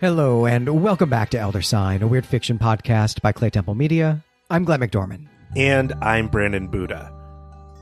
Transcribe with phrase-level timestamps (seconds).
[0.00, 4.22] Hello, and welcome back to Elder Sign, a weird fiction podcast by Claytemple Media.
[4.48, 5.26] I'm Glenn McDorman.
[5.56, 7.12] And I'm Brandon Buddha.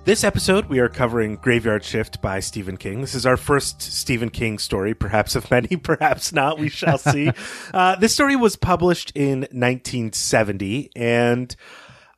[0.06, 3.02] This episode, we are covering Graveyard Shift by Stephen King.
[3.02, 6.58] This is our first Stephen King story, perhaps of many, perhaps not.
[6.58, 7.32] We shall see.
[7.74, 11.54] uh, this story was published in 1970, and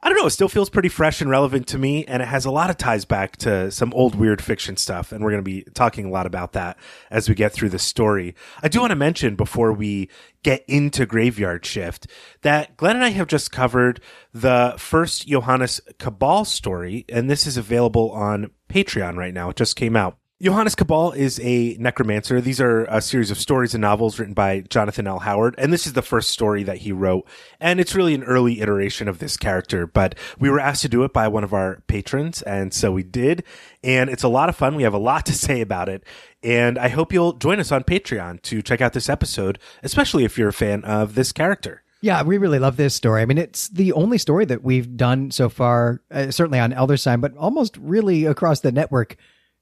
[0.01, 2.45] I don't know, it still feels pretty fresh and relevant to me, and it has
[2.45, 5.51] a lot of ties back to some old weird fiction stuff, and we're going to
[5.51, 6.79] be talking a lot about that
[7.11, 8.37] as we get through the story.
[8.63, 10.09] I do want to mention before we
[10.45, 12.07] get into Graveyard Shift
[12.43, 14.01] that Glenn and I have just covered
[14.33, 19.51] the first Johannes Cabal story, and this is available on Patreon right now.
[19.51, 20.17] It just came out.
[20.41, 22.41] Johannes Cabal is a necromancer.
[22.41, 25.19] These are a series of stories and novels written by Jonathan L.
[25.19, 27.27] Howard, and this is the first story that he wrote.
[27.59, 31.03] And it's really an early iteration of this character, but we were asked to do
[31.03, 33.43] it by one of our patrons, and so we did.
[33.83, 34.77] And it's a lot of fun.
[34.77, 36.05] We have a lot to say about it.
[36.41, 40.39] And I hope you'll join us on Patreon to check out this episode, especially if
[40.39, 41.83] you're a fan of this character.
[42.01, 43.23] Yeah, we really love this story.
[43.23, 46.97] I mean, it's the only story that we've done so far, uh, certainly on Elder
[46.97, 49.17] Sign, but almost really across the network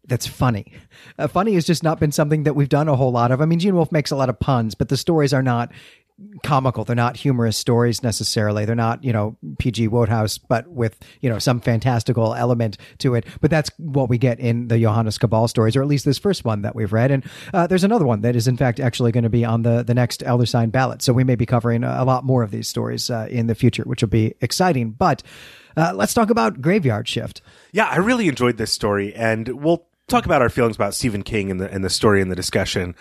[0.06, 0.72] that's funny.
[1.18, 3.40] Uh, funny has just not been something that we've done a whole lot of.
[3.40, 5.72] I mean, Gene Wolfe makes a lot of puns, but the stories are not
[6.42, 6.84] comical.
[6.84, 8.64] They're not humorous stories necessarily.
[8.64, 13.26] They're not, you know, PG Wodehouse, but with, you know, some fantastical element to it.
[13.40, 16.44] But that's what we get in the Johannes Cabal stories, or at least this first
[16.44, 17.10] one that we've read.
[17.10, 19.82] And uh, there's another one that is, in fact, actually going to be on the,
[19.82, 21.02] the next Elder Sign ballot.
[21.02, 23.82] So we may be covering a, lot more of these stories uh, in the future,
[23.82, 24.92] which will be exciting.
[24.92, 25.22] But
[25.76, 27.42] uh, let's talk about Graveyard Shift.
[27.72, 31.50] Yeah, I really enjoyed this story, and we'll talk about our feelings about Stephen King
[31.50, 32.94] and the and the story and the discussion.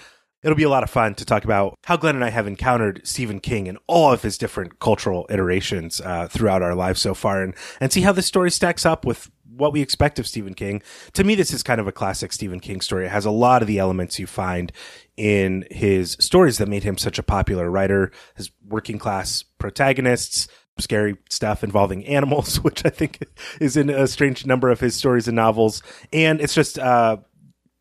[0.44, 3.02] It'll be a lot of fun to talk about how Glenn and I have encountered
[3.04, 7.42] Stephen King and all of his different cultural iterations uh, throughout our lives so far,
[7.42, 10.82] and and see how this story stacks up with what we expect of Stephen King.
[11.14, 13.06] To me, this is kind of a classic Stephen King story.
[13.06, 14.72] It has a lot of the elements you find
[15.16, 18.12] in his stories that made him such a popular writer.
[18.36, 23.20] His working class protagonists, scary stuff involving animals, which I think
[23.60, 25.82] is in a strange number of his stories and novels.
[26.12, 27.18] And it's just uh,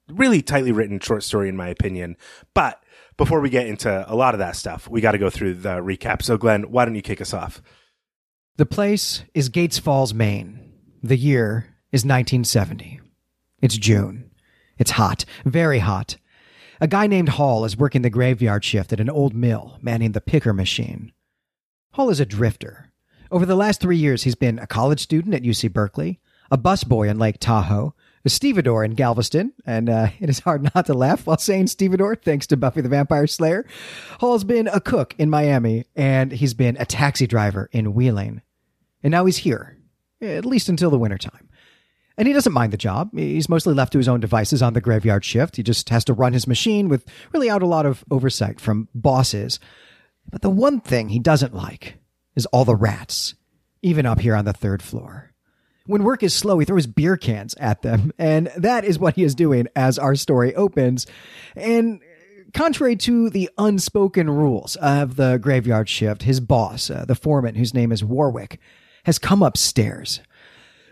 [0.08, 2.16] really tightly written short story, in my opinion.
[2.54, 2.82] But
[3.16, 5.76] before we get into a lot of that stuff, we got to go through the
[5.76, 6.22] recap.
[6.22, 7.62] So, Glenn, why don't you kick us off?
[8.56, 10.72] The place is Gates Falls, Maine.
[11.02, 13.00] The year is 1970.
[13.60, 14.30] It's June.
[14.78, 16.16] It's hot, very hot.
[16.80, 20.20] A guy named Hall is working the graveyard shift at an old mill, manning the
[20.20, 21.12] picker machine.
[21.94, 22.90] Hall is a drifter.
[23.30, 26.18] Over the last three years, he's been a college student at UC Berkeley,
[26.50, 27.94] a busboy in Lake Tahoe,
[28.24, 32.16] a stevedore in Galveston, and uh, it is hard not to laugh while saying stevedore,
[32.16, 33.64] thanks to Buffy the Vampire Slayer.
[34.18, 38.42] Hall's been a cook in Miami, and he's been a taxi driver in Wheeling.
[39.04, 39.78] And now he's here,
[40.20, 41.48] at least until the wintertime.
[42.18, 43.10] And he doesn't mind the job.
[43.14, 45.54] He's mostly left to his own devices on the graveyard shift.
[45.54, 48.88] He just has to run his machine with really out a lot of oversight from
[48.96, 49.60] bosses.
[50.30, 51.98] But the one thing he doesn't like
[52.36, 53.34] is all the rats,
[53.82, 55.32] even up here on the third floor.
[55.86, 59.22] When work is slow, he throws beer cans at them, and that is what he
[59.22, 61.06] is doing as our story opens.
[61.54, 62.00] And
[62.54, 67.74] contrary to the unspoken rules of the graveyard shift, his boss, uh, the foreman, whose
[67.74, 68.58] name is Warwick,
[69.04, 70.20] has come upstairs.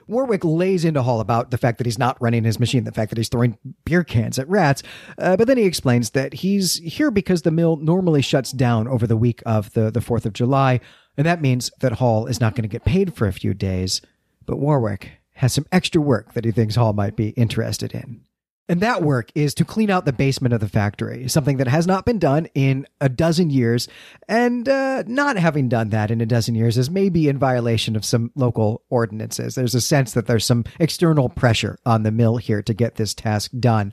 [0.06, 3.10] Warwick lays into Hall about the fact that he's not running his machine, the fact
[3.10, 4.82] that he's throwing beer cans at rats,
[5.18, 9.06] uh, but then he explains that he's here because the mill normally shuts down over
[9.06, 10.80] the week of the, the 4th of July,
[11.16, 14.00] and that means that Hall is not going to get paid for a few days.
[14.46, 18.22] But Warwick has some extra work that he thinks Hall might be interested in.
[18.68, 21.86] And that work is to clean out the basement of the factory, something that has
[21.86, 23.88] not been done in a dozen years.
[24.28, 28.04] And uh, not having done that in a dozen years is maybe in violation of
[28.04, 29.56] some local ordinances.
[29.56, 33.14] There's a sense that there's some external pressure on the mill here to get this
[33.14, 33.92] task done.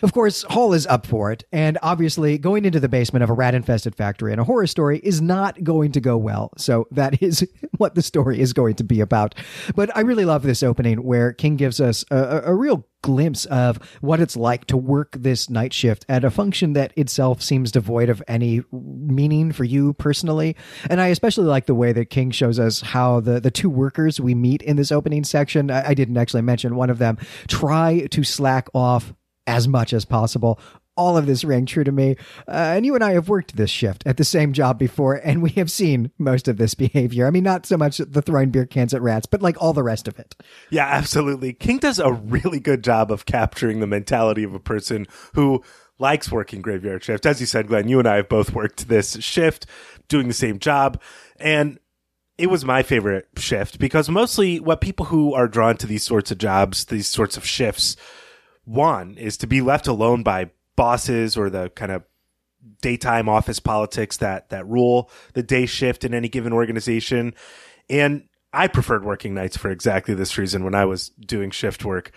[0.00, 3.32] Of course, Hall is up for it, and obviously, going into the basement of a
[3.32, 6.52] rat infested factory in a horror story is not going to go well.
[6.56, 7.46] So, that is
[7.78, 9.34] what the story is going to be about.
[9.74, 13.78] But I really love this opening where King gives us a, a real glimpse of
[14.00, 18.08] what it's like to work this night shift at a function that itself seems devoid
[18.08, 20.56] of any meaning for you personally.
[20.90, 24.20] And I especially like the way that King shows us how the, the two workers
[24.20, 28.06] we meet in this opening section, I, I didn't actually mention one of them, try
[28.10, 29.12] to slack off
[29.48, 30.60] as much as possible.
[30.96, 32.16] All of this rang true to me.
[32.46, 35.42] Uh, and you and I have worked this shift at the same job before, and
[35.42, 37.26] we have seen most of this behavior.
[37.26, 39.82] I mean, not so much the throwing beer cans at rats, but like all the
[39.82, 40.36] rest of it.
[40.70, 41.52] Yeah, absolutely.
[41.54, 45.62] King does a really good job of capturing the mentality of a person who
[45.98, 47.26] likes working graveyard shift.
[47.26, 49.66] As you said, Glenn, you and I have both worked this shift,
[50.08, 51.00] doing the same job.
[51.40, 51.78] And
[52.38, 56.30] it was my favorite shift because mostly what people who are drawn to these sorts
[56.30, 57.96] of jobs, these sorts of shifts,
[58.68, 62.04] one is to be left alone by bosses or the kind of
[62.82, 67.34] daytime office politics that that rule the day shift in any given organization.
[67.88, 72.12] And I preferred working nights for exactly this reason when I was doing shift work.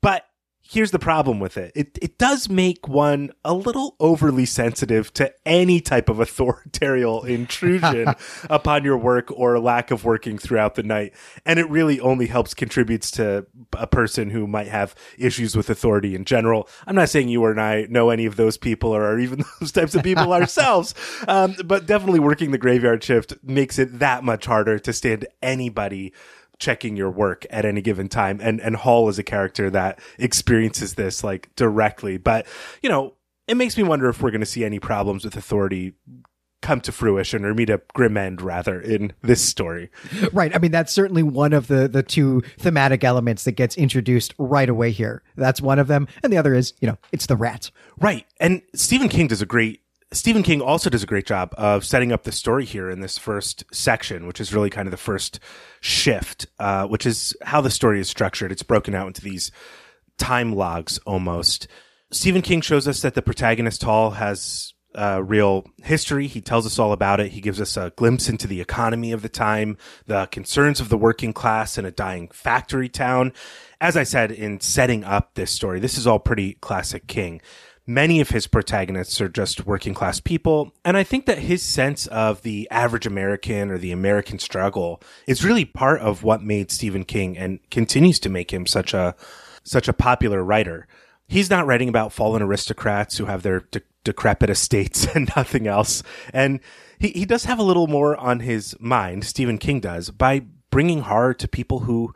[0.00, 0.24] But
[0.68, 1.72] here's the problem with it.
[1.74, 8.14] It it does make one a little overly sensitive to any type of authoritarian intrusion
[8.50, 11.14] upon your work or lack of working throughout the night.
[11.44, 16.14] And it really only helps contributes to a person who might have issues with authority
[16.14, 16.68] in general.
[16.86, 19.72] I'm not saying you or I know any of those people or are even those
[19.72, 20.94] types of people ourselves.
[21.28, 26.12] Um, but definitely working the graveyard shift makes it that much harder to stand anybody
[26.58, 28.40] checking your work at any given time.
[28.42, 32.16] And, and Hall is a character that experiences this like directly.
[32.16, 32.46] But,
[32.82, 33.14] you know,
[33.46, 35.94] it makes me wonder if we're going to see any problems with authority
[36.62, 39.90] come to fruition or meet a grim end rather in this story.
[40.32, 40.52] Right.
[40.54, 44.68] I mean, that's certainly one of the, the two thematic elements that gets introduced right
[44.68, 45.22] away here.
[45.36, 46.08] That's one of them.
[46.24, 47.70] And the other is, you know, it's the rats.
[48.00, 48.26] Right.
[48.40, 49.82] And Stephen King does a great
[50.12, 53.18] Stephen King also does a great job of setting up the story here in this
[53.18, 55.40] first section, which is really kind of the first
[55.80, 58.52] shift, uh, which is how the story is structured.
[58.52, 59.50] It's broken out into these
[60.16, 61.66] time logs almost.
[62.12, 66.28] Stephen King shows us that the protagonist Hall has uh, real history.
[66.28, 67.32] He tells us all about it.
[67.32, 69.76] He gives us a glimpse into the economy of the time,
[70.06, 73.32] the concerns of the working class in a dying factory town.
[73.80, 77.42] As I said in setting up this story, this is all pretty classic King
[77.86, 80.72] many of his protagonists are just working class people.
[80.84, 85.44] And I think that his sense of the average American or the American struggle is
[85.44, 89.14] really part of what made Stephen King and continues to make him such a,
[89.62, 90.88] such a popular writer.
[91.28, 96.02] He's not writing about fallen aristocrats who have their de- decrepit estates and nothing else.
[96.32, 96.60] And
[96.98, 101.02] he, he does have a little more on his mind, Stephen King does, by bringing
[101.02, 102.12] horror to people who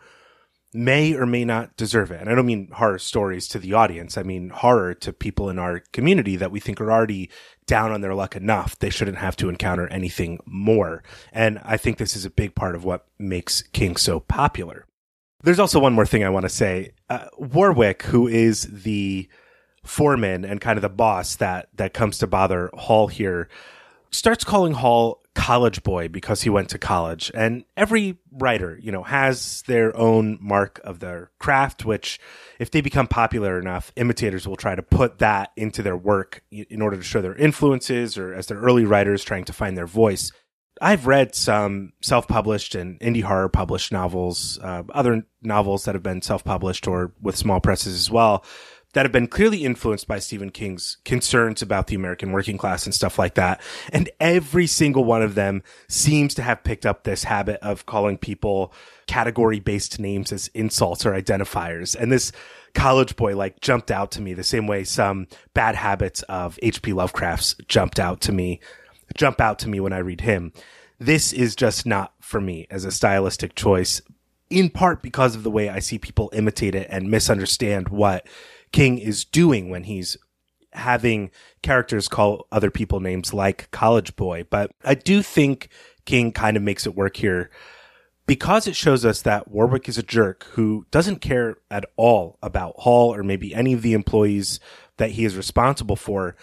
[0.72, 2.20] may or may not deserve it.
[2.20, 4.16] And I don't mean horror stories to the audience.
[4.16, 7.30] I mean horror to people in our community that we think are already
[7.66, 8.78] down on their luck enough.
[8.78, 11.02] They shouldn't have to encounter anything more.
[11.32, 14.86] And I think this is a big part of what makes King so popular.
[15.42, 16.92] There's also one more thing I want to say.
[17.08, 19.28] Uh, Warwick, who is the
[19.84, 23.48] foreman and kind of the boss that, that comes to bother Hall here,
[24.10, 27.30] starts calling Hall college boy because he went to college.
[27.34, 32.18] And every writer, you know, has their own mark of their craft, which
[32.58, 36.82] if they become popular enough, imitators will try to put that into their work in
[36.82, 40.32] order to show their influences or as their early writers trying to find their voice.
[40.82, 46.22] I've read some self-published and indie horror published novels, uh, other novels that have been
[46.22, 48.44] self-published or with small presses as well
[48.92, 52.94] that have been clearly influenced by Stephen King's concerns about the American working class and
[52.94, 53.60] stuff like that.
[53.92, 58.18] And every single one of them seems to have picked up this habit of calling
[58.18, 58.72] people
[59.06, 61.94] category based names as insults or identifiers.
[61.94, 62.32] And this
[62.74, 66.92] college boy like jumped out to me the same way some bad habits of H.P.
[66.92, 68.60] Lovecraft's jumped out to me,
[69.16, 70.52] jump out to me when I read him.
[70.98, 74.02] This is just not for me as a stylistic choice,
[74.50, 78.26] in part because of the way I see people imitate it and misunderstand what
[78.72, 80.16] King is doing when he's
[80.72, 81.30] having
[81.62, 84.44] characters call other people names like College Boy.
[84.48, 85.68] But I do think
[86.04, 87.50] King kind of makes it work here
[88.26, 92.78] because it shows us that Warwick is a jerk who doesn't care at all about
[92.78, 94.60] Hall or maybe any of the employees
[94.98, 96.36] that he is responsible for.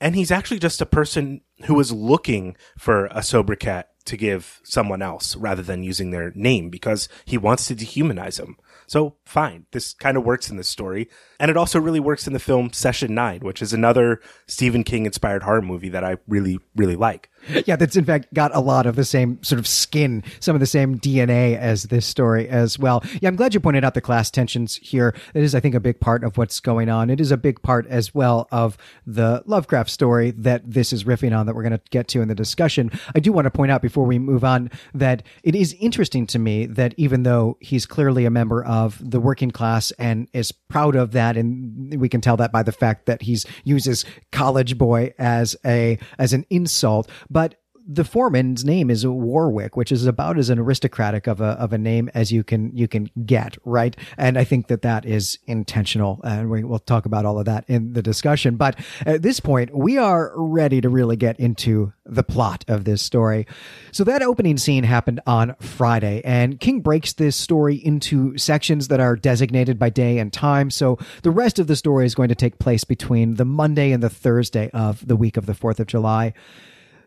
[0.00, 5.02] And he's actually just a person who is looking for a sobriquet to give someone
[5.02, 8.56] else rather than using their name because he wants to dehumanize them.
[8.86, 9.66] So fine.
[9.72, 11.08] This kind of works in this story.
[11.40, 15.06] And it also really works in the film Session 9, which is another Stephen King
[15.06, 17.30] inspired horror movie that I really, really like.
[17.66, 20.60] Yeah, that's in fact got a lot of the same sort of skin, some of
[20.60, 23.02] the same DNA as this story as well.
[23.20, 25.14] Yeah, I'm glad you pointed out the class tensions here.
[25.34, 27.10] It is, I think, a big part of what's going on.
[27.10, 28.76] It is a big part as well of
[29.06, 32.28] the Lovecraft story that this is riffing on that we're going to get to in
[32.28, 32.90] the discussion.
[33.14, 36.38] I do want to point out before we move on that it is interesting to
[36.38, 40.96] me that even though he's clearly a member of the working class and is proud
[40.96, 45.12] of that, and we can tell that by the fact that he's uses college boy
[45.18, 47.08] as a as an insult.
[47.30, 51.72] But the foreman's name is Warwick, which is about as an aristocratic of a of
[51.72, 53.96] a name as you can you can get, right?
[54.16, 57.64] And I think that that is intentional, and we, will talk about all of that
[57.68, 58.56] in the discussion.
[58.56, 63.02] But at this point, we are ready to really get into the plot of this
[63.02, 63.46] story.
[63.92, 69.00] So that opening scene happened on Friday, and King breaks this story into sections that
[69.00, 70.70] are designated by day and time.
[70.70, 74.02] So the rest of the story is going to take place between the Monday and
[74.02, 76.32] the Thursday of the week of the Fourth of July.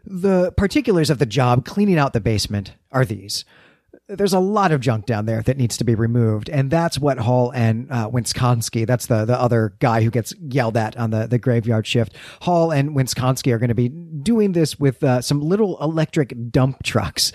[0.09, 3.43] The particulars of the job cleaning out the basement are these.
[4.07, 6.49] There's a lot of junk down there that needs to be removed.
[6.49, 10.77] And that's what Hall and uh, Winskonski, that's the, the other guy who gets yelled
[10.77, 12.15] at on the, the graveyard shift.
[12.41, 16.83] Hall and Winskonski are going to be doing this with uh, some little electric dump
[16.83, 17.31] trucks.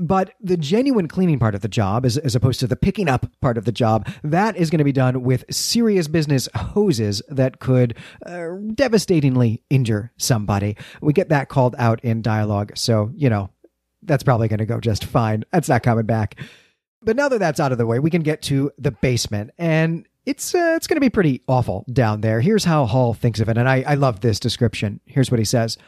[0.00, 3.26] But the genuine cleaning part of the job, as, as opposed to the picking up
[3.40, 7.60] part of the job, that is going to be done with serious business hoses that
[7.60, 10.76] could uh, devastatingly injure somebody.
[11.00, 12.72] We get that called out in dialogue.
[12.76, 13.50] So, you know,
[14.06, 15.44] that's probably going to go just fine.
[15.52, 16.40] That's not coming back.
[17.02, 20.08] But now that that's out of the way, we can get to the basement, and
[20.24, 22.40] it's uh, it's going to be pretty awful down there.
[22.40, 25.00] Here's how Hall thinks of it, and I I love this description.
[25.06, 25.78] Here's what he says.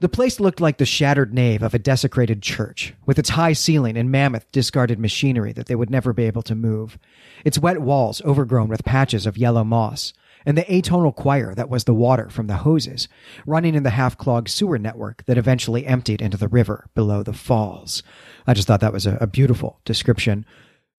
[0.00, 3.96] The place looked like the shattered nave of a desecrated church, with its high ceiling
[3.96, 6.98] and mammoth discarded machinery that they would never be able to move,
[7.44, 10.12] its wet walls overgrown with patches of yellow moss,
[10.44, 13.08] and the atonal choir that was the water from the hoses,
[13.46, 17.32] running in the half clogged sewer network that eventually emptied into the river below the
[17.32, 18.02] falls.
[18.46, 20.44] I just thought that was a, a beautiful description.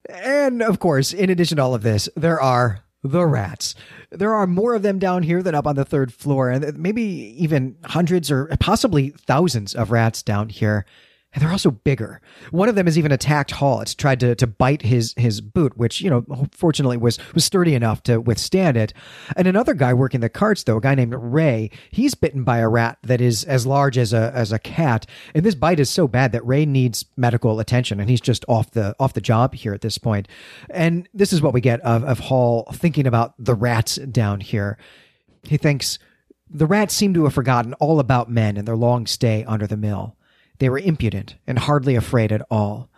[0.10, 3.76] And of course, in addition to all of this, there are the rats.
[4.12, 7.04] There are more of them down here than up on the third floor, and maybe
[7.38, 10.86] even hundreds or possibly thousands of rats down here
[11.34, 12.22] and they're also bigger.
[12.52, 13.82] One of them has even attacked Hall.
[13.82, 17.74] It's tried to, to bite his his boot, which you know fortunately was was sturdy
[17.74, 18.94] enough to withstand it.
[19.36, 22.70] And another guy working the carts, though, a guy named Ray, he's bitten by a
[22.70, 25.06] rat that is as large as a as a cat.
[25.34, 28.72] And this bite is so bad that Ray needs medical attention, and he's just off
[28.72, 30.28] the off the job here at this point.
[30.70, 34.78] And this is what we get of of Hall thinking about the rats down here.
[35.44, 35.98] He thinks
[36.50, 39.78] the rats seem to have forgotten all about men and their long stay under the
[39.78, 40.16] mill.
[40.60, 42.90] They were impudent and hardly afraid at all.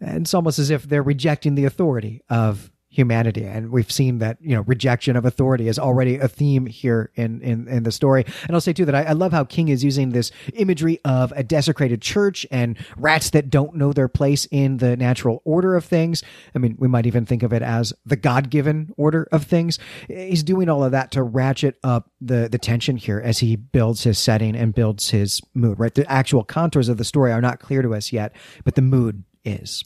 [0.00, 3.44] And it's almost as if they're rejecting the authority of humanity.
[3.44, 7.40] And we've seen that, you know, rejection of authority is already a theme here in,
[7.40, 8.26] in, in the story.
[8.46, 11.32] And I'll say too that I, I, love how King is using this imagery of
[11.34, 15.86] a desecrated church and rats that don't know their place in the natural order of
[15.86, 16.22] things.
[16.54, 19.78] I mean, we might even think of it as the God given order of things.
[20.08, 24.04] He's doing all of that to ratchet up the, the tension here as he builds
[24.04, 25.94] his setting and builds his mood, right?
[25.94, 29.24] The actual contours of the story are not clear to us yet, but the mood
[29.46, 29.82] is.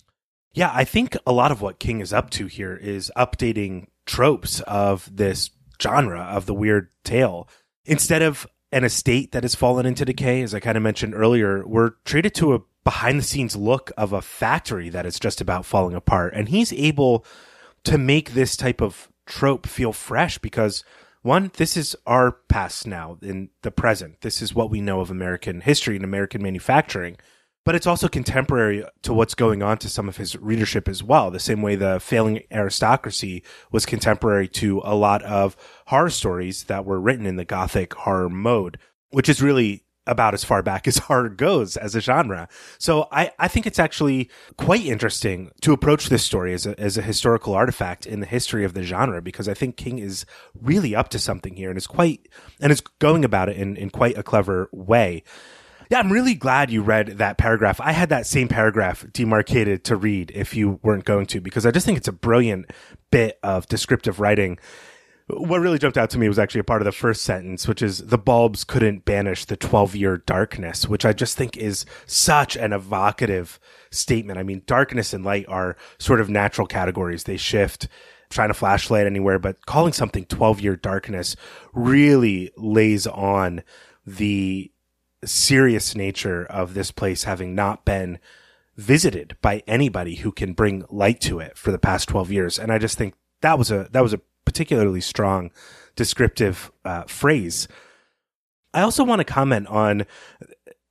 [0.57, 4.61] Yeah, I think a lot of what King is up to here is updating tropes
[4.63, 7.47] of this genre of the weird tale.
[7.85, 11.63] Instead of an estate that has fallen into decay, as I kind of mentioned earlier,
[11.67, 15.67] we're treated to a behind the scenes look of a factory that is just about
[15.67, 16.33] falling apart.
[16.35, 17.27] And he's able
[17.85, 20.85] to make this type of trope feel fresh because
[21.21, 24.23] one, this is our past now in the present.
[24.23, 27.19] This is what we know of American history and American manufacturing
[27.67, 31.33] but it's also contemporary to what's going on to some of his readership as well.
[31.33, 33.43] The same way the failing aristocracy
[33.73, 35.57] was contemporary to a lot of
[35.89, 38.79] horror stories that were written in the gothic horror mode,
[39.11, 42.49] which is really about as far back as horror goes as a genre.
[42.79, 46.97] So I, I think it's actually quite interesting to approach this story as a, as
[46.97, 50.95] a historical artifact in the history of the genre because I think King is really
[50.95, 52.29] up to something here and is quite,
[52.61, 55.25] and is going about it in, in quite a clever way.
[55.91, 57.81] Yeah, I'm really glad you read that paragraph.
[57.81, 61.71] I had that same paragraph demarcated to read if you weren't going to, because I
[61.71, 62.71] just think it's a brilliant
[63.11, 64.59] bit of descriptive writing.
[65.29, 67.83] What really jumped out to me was actually a part of the first sentence, which
[67.83, 72.57] is the bulbs couldn't banish the 12 year darkness, which I just think is such
[72.57, 74.39] an evocative statement.
[74.39, 77.25] I mean, darkness and light are sort of natural categories.
[77.25, 77.89] They shift
[78.31, 81.37] trying to flashlight anywhere, but calling something 12 year darkness
[81.73, 83.63] really lays on
[84.05, 84.71] the
[85.25, 88.19] serious nature of this place having not been
[88.77, 92.59] visited by anybody who can bring light to it for the past 12 years.
[92.59, 95.51] And I just think that was a, that was a particularly strong
[95.97, 97.69] descriptive uh, phrase.
[98.75, 100.05] I also want to comment on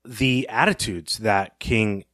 [0.04, 2.06] the attitudes that King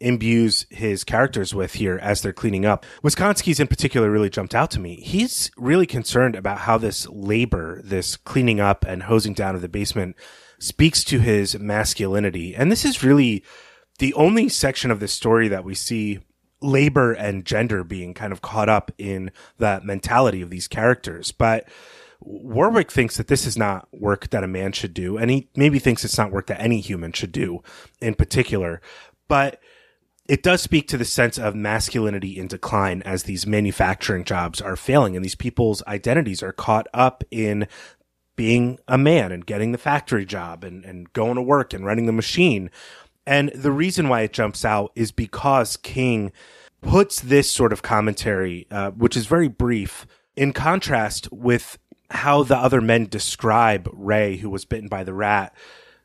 [0.00, 2.84] imbues his characters with here as they're cleaning up.
[3.02, 4.96] Winskonski's in particular really jumped out to me.
[4.96, 9.68] He's really concerned about how this labor, this cleaning up and hosing down of the
[9.68, 10.16] basement
[10.58, 12.54] speaks to his masculinity.
[12.54, 13.44] And this is really
[13.98, 16.20] the only section of the story that we see
[16.60, 21.30] labor and gender being kind of caught up in that mentality of these characters.
[21.30, 21.68] But
[22.20, 25.78] Warwick thinks that this is not work that a man should do, and he maybe
[25.78, 27.62] thinks it's not work that any human should do
[28.00, 28.80] in particular.
[29.28, 29.60] But
[30.26, 34.76] it does speak to the sense of masculinity in decline as these manufacturing jobs are
[34.76, 37.68] failing and these people's identities are caught up in
[38.36, 42.06] being a man and getting the factory job and, and going to work and running
[42.06, 42.70] the machine.
[43.26, 46.32] And the reason why it jumps out is because King
[46.80, 51.78] puts this sort of commentary, uh, which is very brief, in contrast with
[52.10, 55.54] how the other men describe Ray, who was bitten by the rat,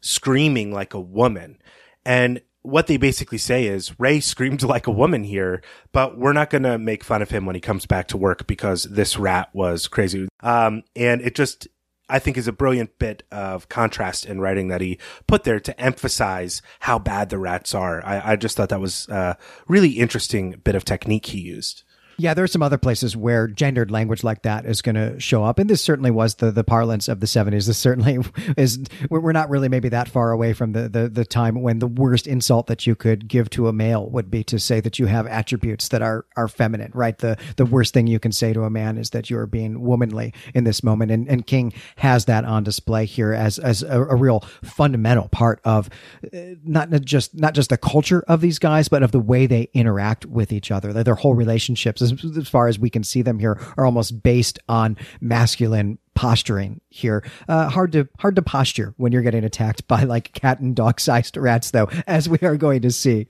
[0.01, 1.62] screaming like a woman.
[2.05, 6.50] And what they basically say is Ray screamed like a woman here, but we're not
[6.50, 9.50] going to make fun of him when he comes back to work because this rat
[9.53, 10.27] was crazy.
[10.41, 11.67] Um, and it just,
[12.10, 14.98] I think is a brilliant bit of contrast in writing that he
[15.28, 18.04] put there to emphasize how bad the rats are.
[18.06, 19.38] I, I just thought that was a
[19.68, 21.84] really interesting bit of technique he used.
[22.19, 25.45] Yeah, there are some other places where gendered language like that is going to show
[25.45, 27.65] up, and this certainly was the the parlance of the seventies.
[27.65, 28.19] This certainly
[28.57, 28.77] is.
[29.09, 32.27] We're not really maybe that far away from the, the the time when the worst
[32.27, 35.27] insult that you could give to a male would be to say that you have
[35.27, 36.91] attributes that are are feminine.
[36.93, 37.17] Right.
[37.17, 39.81] The the worst thing you can say to a man is that you are being
[39.81, 44.03] womanly in this moment, and and King has that on display here as as a,
[44.03, 45.89] a real fundamental part of
[46.33, 49.69] uh, not just not just the culture of these guys, but of the way they
[49.73, 50.91] interact with each other.
[50.91, 54.22] Their, their whole relationships as, as far as we can see them here, are almost
[54.24, 57.24] based on masculine posturing here.
[57.48, 61.00] Uh, hard to hard to posture when you're getting attacked by like cat and dog
[61.00, 63.25] sized rats, though, as we are going to see.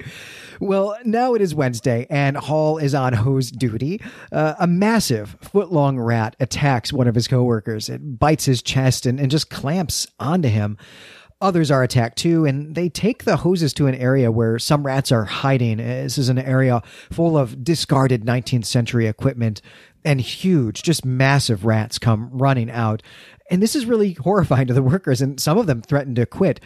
[0.60, 4.02] Well, now it is Wednesday, and Hall is on hose duty.
[4.32, 7.90] Uh, a massive foot long rat attacks one of his coworkers.
[7.90, 10.76] It bites his chest and, and just clamps onto him.
[11.42, 15.10] Others are attacked too, and they take the hoses to an area where some rats
[15.10, 15.78] are hiding.
[15.78, 16.82] This is an area
[17.12, 19.62] full of discarded 19th century equipment,
[20.04, 23.02] and huge, just massive rats come running out.
[23.50, 26.60] And this is really horrifying to the workers, and some of them threaten to quit.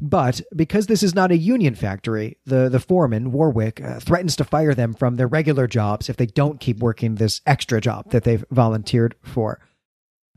[0.00, 4.44] But because this is not a union factory, the, the foreman, Warwick, uh, threatens to
[4.44, 8.22] fire them from their regular jobs if they don't keep working this extra job that
[8.22, 9.60] they've volunteered for.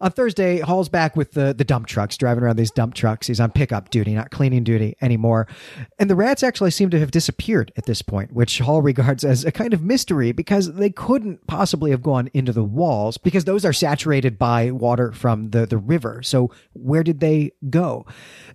[0.04, 3.28] On Thursday, Hall's back with the, the dump trucks, driving around these dump trucks.
[3.28, 5.48] He's on pickup duty, not cleaning duty anymore.
[5.98, 9.46] And the rats actually seem to have disappeared at this point, which Hall regards as
[9.46, 13.64] a kind of mystery because they couldn't possibly have gone into the walls because those
[13.64, 16.22] are saturated by water from the, the river.
[16.22, 18.06] So where did they go?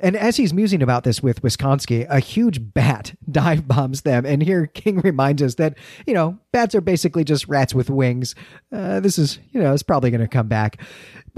[0.01, 4.27] And as he's musing about this with Wisconsky, a huge bat dive bombs them.
[4.27, 8.35] And here King reminds us that, you know, bats are basically just rats with wings.
[8.71, 10.79] Uh, this is, you know, it's probably going to come back.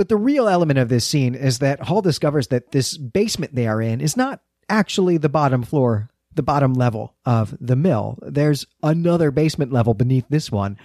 [0.01, 3.67] But the real element of this scene is that Hall discovers that this basement they
[3.67, 8.19] are in is not actually the bottom floor, the bottom level of the mill.
[8.23, 10.79] There's another basement level beneath this one.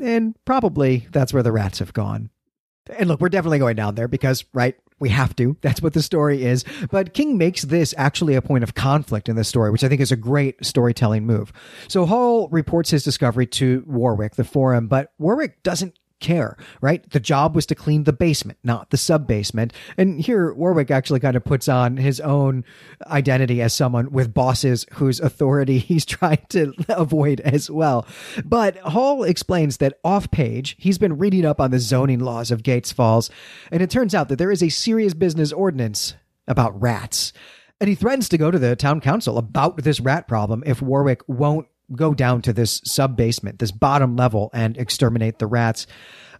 [0.00, 2.30] And probably that's where the rats have gone.
[2.96, 5.58] And look, we're definitely going down there because, right, we have to.
[5.62, 6.64] That's what the story is.
[6.90, 10.00] But King makes this actually a point of conflict in the story, which I think
[10.00, 11.52] is a great storytelling move.
[11.88, 17.08] So Hall reports his discovery to Warwick, the forum, but Warwick doesn't care, right?
[17.10, 19.72] The job was to clean the basement, not the sub basement.
[19.96, 22.64] And here, Warwick actually kind of puts on his own
[23.06, 28.06] identity as someone with bosses whose authority he's trying to avoid as well.
[28.44, 32.62] But Hall explains that off page, he's been reading up on the zoning laws of
[32.62, 33.30] Gates Falls,
[33.72, 36.14] and it turns out that there is a serious business ordinance
[36.46, 37.32] about rats.
[37.80, 41.22] And he threatens to go to the town council about this rat problem if Warwick
[41.26, 45.86] won't go down to this sub basement, this bottom level, and exterminate the rats.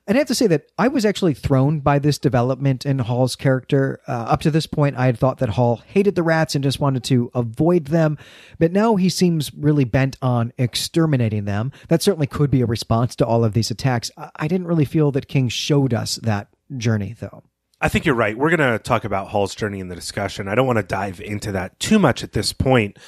[0.07, 3.37] And I have to say that I was actually thrown by this development in Hall's
[3.37, 4.01] character.
[4.09, 6.81] Uh, up to this point, I had thought that Hall hated the rats and just
[6.81, 8.19] wanted to avoid them.
[8.59, 11.71] But now he seems really bent on exterminating them.
[11.89, 14.11] That certainly could be a response to all of these attacks.
[14.17, 17.45] I didn't really feel that King showed us that journey, though.
[17.81, 18.37] I think you're right.
[18.37, 20.49] We're going to talk about Hall's journey in the discussion.
[20.49, 22.99] I don't want to dive into that too much at this point,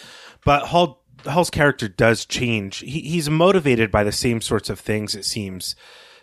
[0.45, 2.79] but Hall Hall's character does change.
[2.79, 5.77] He, he's motivated by the same sorts of things, it seems,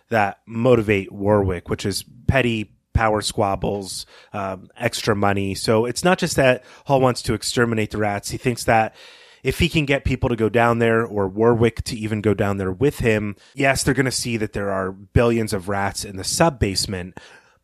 [0.09, 5.55] that motivate Warwick, which is petty power squabbles, um, extra money.
[5.55, 8.31] So it's not just that Hall wants to exterminate the rats.
[8.31, 8.95] He thinks that
[9.41, 12.57] if he can get people to go down there or Warwick to even go down
[12.57, 16.17] there with him, yes, they're going to see that there are billions of rats in
[16.17, 17.17] the sub basement,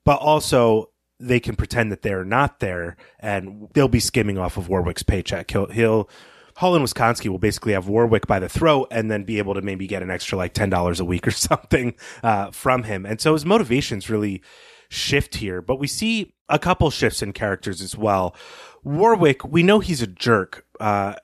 [0.06, 4.70] but also they can pretend that they're not there and they'll be skimming off of
[4.70, 5.52] Warwick's paycheck.
[5.52, 6.10] He'll, he'll,
[6.56, 9.62] Hall and Wisconsky will basically have Warwick by the throat and then be able to
[9.62, 13.06] maybe get an extra like $10 a week or something uh, from him.
[13.06, 14.42] And so his motivations really
[14.90, 18.36] shift here, but we see a couple shifts in characters as well.
[18.84, 20.66] Warwick, we know he's a jerk.
[20.80, 21.16] Uh,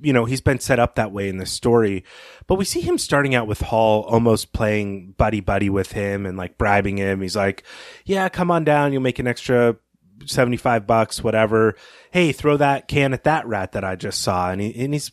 [0.00, 2.04] you know, he's been set up that way in this story,
[2.46, 6.36] but we see him starting out with Hall almost playing buddy buddy with him and
[6.36, 7.22] like bribing him.
[7.22, 7.64] He's like,
[8.04, 8.92] yeah, come on down.
[8.92, 9.76] You'll make an extra
[10.24, 11.76] 75 bucks, whatever.
[12.10, 14.50] Hey, throw that can at that rat that I just saw.
[14.50, 15.10] And, he, and he's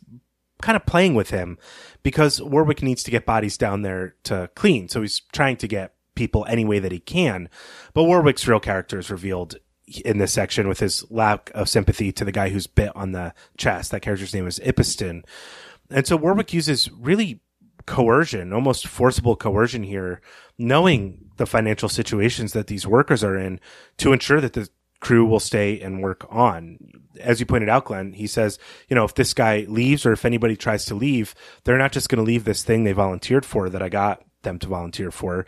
[0.61, 1.57] kind of playing with him
[2.03, 4.87] because Warwick needs to get bodies down there to clean.
[4.87, 7.49] So he's trying to get people any way that he can.
[7.93, 9.57] But Warwick's real character is revealed
[10.05, 13.33] in this section with his lack of sympathy to the guy who's bit on the
[13.57, 13.91] chest.
[13.91, 15.23] That character's name is Ippeston.
[15.89, 17.41] And so Warwick uses really
[17.85, 20.21] coercion, almost forcible coercion here,
[20.57, 23.59] knowing the financial situations that these workers are in
[23.97, 24.69] to ensure that the
[25.03, 26.79] crew will stay and work on.
[27.19, 30.23] As you pointed out, Glenn, he says, you know, if this guy leaves or if
[30.23, 33.69] anybody tries to leave, they're not just going to leave this thing they volunteered for
[33.69, 35.45] that I got them to volunteer for.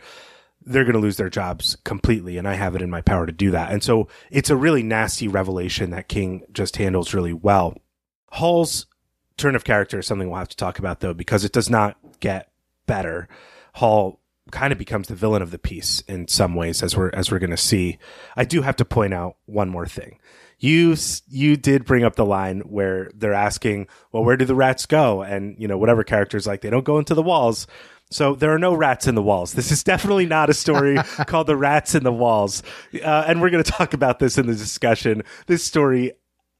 [0.64, 2.36] They're going to lose their jobs completely.
[2.36, 3.72] And I have it in my power to do that.
[3.72, 7.76] And so it's a really nasty revelation that King just handles really well.
[8.32, 8.86] Hall's
[9.36, 11.96] turn of character is something we'll have to talk about though, because it does not
[12.20, 12.50] get
[12.86, 13.28] better.
[13.74, 17.30] Hall kind of becomes the villain of the piece in some ways, as we're as
[17.30, 17.98] we're going to see.
[18.36, 20.18] I do have to point out one more thing.
[20.58, 20.96] You
[21.28, 25.22] you did bring up the line where they're asking, "Well, where do the rats go?"
[25.22, 27.66] And you know, whatever characters like, they don't go into the walls.
[28.10, 29.52] So there are no rats in the walls.
[29.52, 32.62] This is definitely not a story called "The Rats in the Walls,"
[32.94, 35.22] uh, and we're going to talk about this in the discussion.
[35.46, 36.12] This story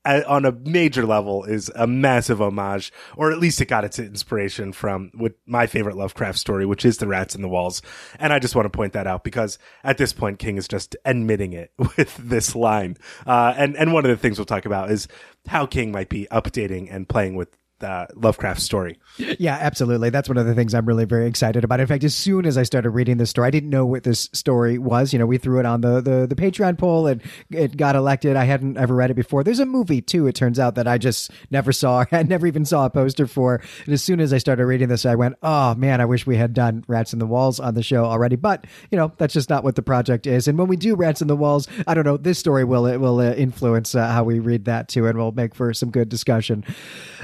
[0.06, 4.72] on a major level is a massive homage, or at least it got its inspiration
[4.72, 7.82] from what my favorite Lovecraft story, which is the rats in the walls.
[8.18, 10.96] And I just want to point that out because at this point, King is just
[11.04, 12.96] admitting it with this line.
[13.26, 15.08] Uh, and, and one of the things we'll talk about is
[15.46, 18.98] how King might be updating and playing with uh, Lovecraft story.
[19.18, 20.10] Yeah, absolutely.
[20.10, 21.80] That's one of the things I'm really very excited about.
[21.80, 24.28] In fact, as soon as I started reading this story, I didn't know what this
[24.32, 25.12] story was.
[25.12, 28.36] You know, we threw it on the, the, the Patreon poll and it got elected.
[28.36, 29.44] I hadn't ever read it before.
[29.44, 32.04] There's a movie too, it turns out, that I just never saw.
[32.12, 33.60] I never even saw a poster for.
[33.84, 36.36] And as soon as I started reading this, I went, oh man, I wish we
[36.36, 38.36] had done Rats in the Walls on the show already.
[38.36, 40.48] But, you know, that's just not what the project is.
[40.48, 42.98] And when we do Rats in the Walls, I don't know, this story will, it
[42.98, 45.06] will uh, influence uh, how we read that too.
[45.06, 46.64] And we'll make for some good discussion.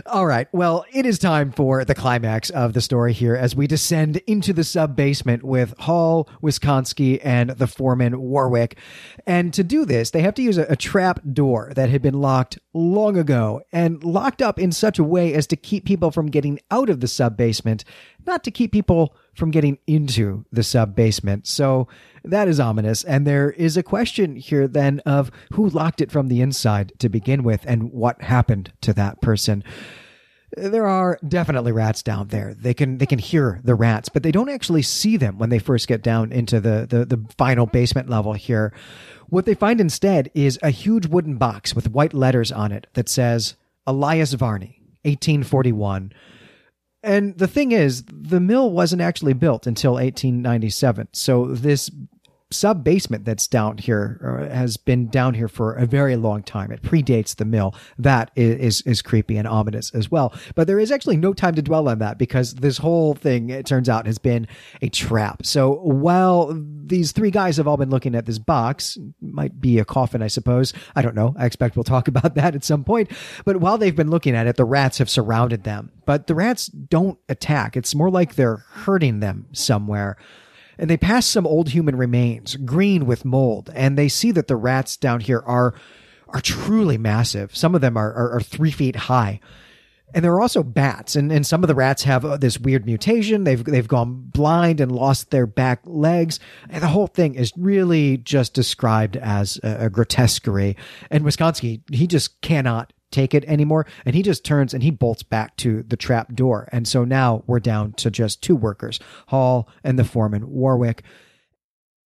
[0.06, 0.41] All right.
[0.50, 4.52] Well, it is time for the climax of the story here as we descend into
[4.52, 8.78] the sub basement with Hall, Wisconsky, and the foreman Warwick.
[9.26, 12.20] And to do this, they have to use a, a trap door that had been
[12.20, 16.30] locked long ago and locked up in such a way as to keep people from
[16.30, 17.84] getting out of the sub basement,
[18.26, 21.46] not to keep people from getting into the sub basement.
[21.46, 21.88] So
[22.24, 23.04] that is ominous.
[23.04, 27.08] And there is a question here then of who locked it from the inside to
[27.08, 29.62] begin with and what happened to that person
[30.56, 32.54] there are definitely rats down there.
[32.54, 35.58] They can they can hear the rats, but they don't actually see them when they
[35.58, 38.72] first get down into the the, the final basement level here.
[39.28, 43.08] What they find instead is a huge wooden box with white letters on it that
[43.08, 46.12] says Elias Varney, 1841.
[47.02, 51.08] And the thing is, the mill wasn't actually built until 1897.
[51.12, 51.90] So this
[52.52, 56.70] sub basement that's down here uh, has been down here for a very long time.
[56.70, 57.74] It predates the mill.
[57.98, 60.34] That is, is, is creepy and ominous as well.
[60.54, 63.66] But there is actually no time to dwell on that because this whole thing, it
[63.66, 64.46] turns out, has been
[64.80, 65.44] a trap.
[65.44, 69.84] So while these three guys have all been looking at this box, might be a
[69.84, 70.72] coffin, I suppose.
[70.94, 71.34] I don't know.
[71.38, 73.10] I expect we'll talk about that at some point.
[73.44, 75.90] But while they've been looking at it, the rats have surrounded them.
[76.04, 77.76] But the rats don't attack.
[77.76, 80.16] It's more like they're hurting them somewhere
[80.78, 84.56] and they pass some old human remains, green with mold, and they see that the
[84.56, 85.74] rats down here are
[86.28, 87.54] are truly massive.
[87.54, 89.38] Some of them are, are, are three feet high.
[90.14, 92.84] And there are also bats, and, and some of the rats have uh, this weird
[92.84, 93.44] mutation.
[93.44, 98.18] They've they've gone blind and lost their back legs, and the whole thing is really
[98.18, 100.76] just described as a, a grotesquerie.
[101.10, 103.86] And Wisconsky, he just cannot take it anymore.
[104.04, 106.68] And he just turns and he bolts back to the trap door.
[106.72, 108.98] And so now we're down to just two workers,
[109.28, 111.02] Hall and the foreman, Warwick.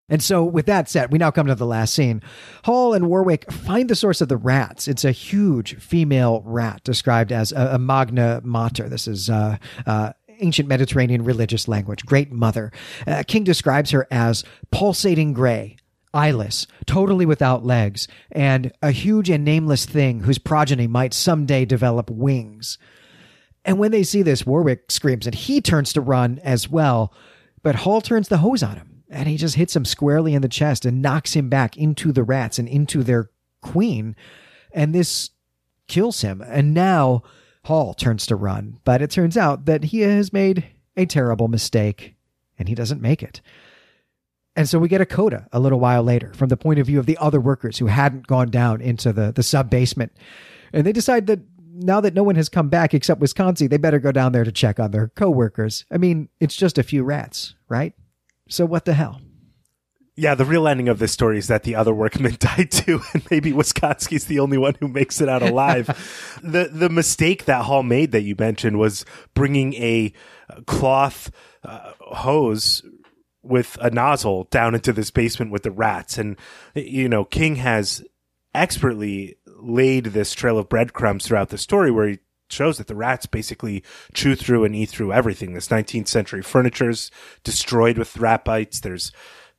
[0.10, 2.22] And so, with that said, we now come to the last scene.
[2.66, 4.90] Hall and Warwick find the source of the rats.
[4.90, 8.90] It's a huge female rat described as a, a magna mater.
[8.90, 10.12] This is uh, uh,
[10.42, 12.74] ancient Mediterranean religious language, Great Mother.
[13.08, 15.78] Uh, King describes her as pulsating gray,
[16.14, 22.10] eyeless, totally without legs, and a huge and nameless thing whose progeny might someday develop
[22.10, 22.78] wings.
[23.64, 27.14] And when they see this, Warwick screams and he turns to run as well,
[27.64, 30.48] but Hall turns the hose on him and he just hits him squarely in the
[30.48, 33.30] chest and knocks him back into the rats and into their
[33.62, 34.16] queen.
[34.72, 35.32] And this
[35.88, 36.42] kills him.
[36.42, 37.24] And now
[37.66, 42.16] Hall turns to run, but it turns out that he has made a terrible mistake
[42.58, 43.42] and he doesn't make it.
[44.56, 47.00] And so we get a coda a little while later from the point of view
[47.00, 50.12] of the other workers who hadn't gone down into the, the sub basement.
[50.74, 51.40] And they decide that
[51.74, 54.52] now that no one has come back except Wisconsky, they better go down there to
[54.52, 55.86] check on their coworkers.
[55.90, 57.94] I mean, it's just a few rats, right?
[58.50, 59.22] So what the hell?
[60.18, 63.26] Yeah, the real ending of this story is that the other workmen died too, and
[63.32, 65.88] maybe Wisconsky's the only one who makes it out alive.
[66.44, 70.12] the the mistake that Hall made that you mentioned was bringing a
[70.66, 71.32] cloth
[71.64, 72.84] uh, hose
[73.44, 76.18] with a nozzle down into this basement with the rats.
[76.18, 76.38] And,
[76.76, 78.04] you know, King has
[78.54, 83.26] expertly laid this trail of breadcrumbs throughout the story where he shows that the rats
[83.26, 85.54] basically chew through and eat through everything.
[85.54, 87.10] This 19th century furniture is
[87.44, 88.82] destroyed with rat bites.
[88.82, 89.12] There's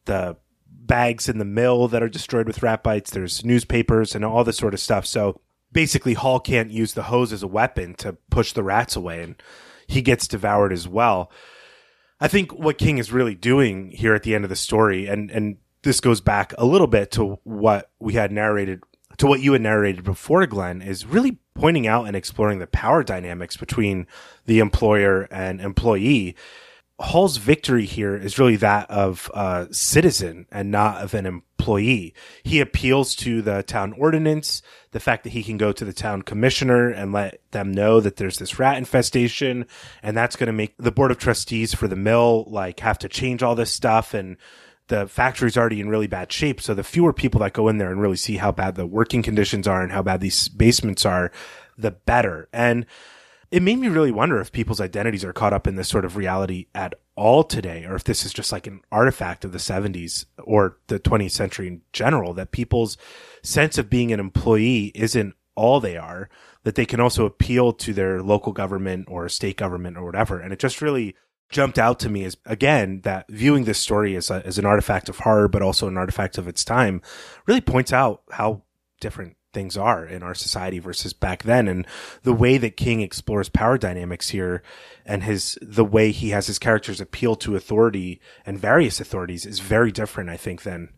[0.05, 0.37] the
[0.69, 3.11] bags in the mill that are destroyed with rat bites.
[3.11, 5.07] There's newspapers and all this sort of stuff.
[5.07, 5.41] So
[5.73, 9.43] basically, Hall can't use the hose as a weapon to push the rats away, and
[9.87, 11.31] he gets devoured as well.
[12.23, 15.29] I think what King is really doing here at the end of the story, and
[15.33, 18.81] and this goes back a little bit to what we had narrated
[19.19, 23.03] to what you had narrated before, Glenn, is really pointing out and exploring the power
[23.03, 24.07] dynamics between
[24.47, 26.37] the employer and employee.
[27.03, 32.15] Hall's victory here is really that of a citizen and not of an employee.
[32.45, 34.63] He appeals to the town ordinance,
[34.93, 38.17] the fact that he can go to the town commissioner and let them know that
[38.17, 39.67] there's this rat infestation,
[40.03, 43.09] and that's going to make the board of trustees for the mill like have to
[43.09, 44.37] change all this stuff and
[44.89, 46.61] the factory's already in really bad shape.
[46.61, 49.23] So the fewer people that go in there and really see how bad the working
[49.23, 51.33] conditions are and how bad these basements are,
[51.79, 52.49] the better.
[52.53, 52.87] And
[53.53, 56.17] it made me really wonder if people's identities are caught up in this sort of
[56.17, 60.25] reality at all today, or if this is just like an artifact of the 70s
[60.43, 62.97] or the 20th century in general, that people's
[63.43, 66.31] sense of being an employee isn't all they are,
[66.65, 70.41] that they can also appeal to their local government or state government or whatever.
[70.41, 71.15] And it just really
[71.51, 75.11] jumped out to me is again that viewing this story as, a, as an artifact
[75.11, 77.03] of horror, but also an artifact of its time,
[77.47, 78.63] really points out how
[78.99, 81.87] different things are in our society versus back then, and
[82.23, 84.63] the way that King explores power dynamics here,
[85.05, 89.61] and his the way he has his characters appeal to authority and various authorities is
[89.61, 90.91] very different, I think, than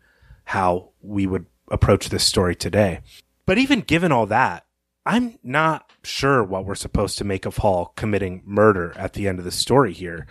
[0.44, 3.00] how we would approach this story today.
[3.46, 4.66] But even given all that,
[5.06, 9.38] I'm not sure what we're supposed to make of Hall committing murder at the end
[9.38, 10.26] of the story here.